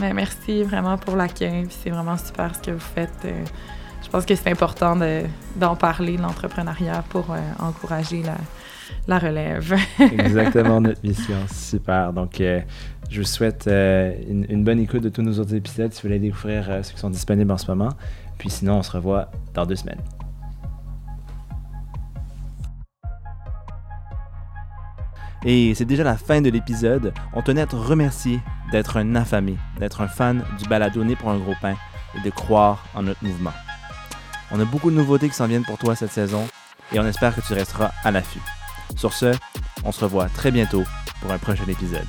[0.00, 1.66] Mais merci vraiment pour l'accueil.
[1.70, 3.12] C'est vraiment super ce que vous faites.
[3.24, 3.44] Euh,
[4.02, 5.22] Je pense que c'est important de-
[5.56, 8.34] d'en parler, l'entrepreneuriat, pour euh, encourager la,
[9.06, 9.72] la relève.
[10.00, 11.36] Exactement notre mission.
[11.52, 12.12] Super.
[12.12, 12.60] Donc, euh,
[13.08, 16.18] je vous souhaite une, une bonne écoute de tous nos autres épisodes si vous voulez
[16.20, 17.90] découvrir ceux qui sont disponibles en ce moment.
[18.38, 20.00] Puis sinon, on se revoit dans deux semaines.
[25.44, 27.14] Et c'est déjà la fin de l'épisode.
[27.32, 31.30] On tenait à te remercier d'être un affamé, d'être un fan du balado Né pour
[31.30, 31.76] un gros pain
[32.16, 33.52] et de croire en notre mouvement.
[34.50, 36.46] On a beaucoup de nouveautés qui s'en viennent pour toi cette saison
[36.92, 38.42] et on espère que tu resteras à l'affût.
[38.96, 39.32] Sur ce,
[39.84, 40.84] on se revoit très bientôt
[41.20, 42.06] pour un prochain épisode.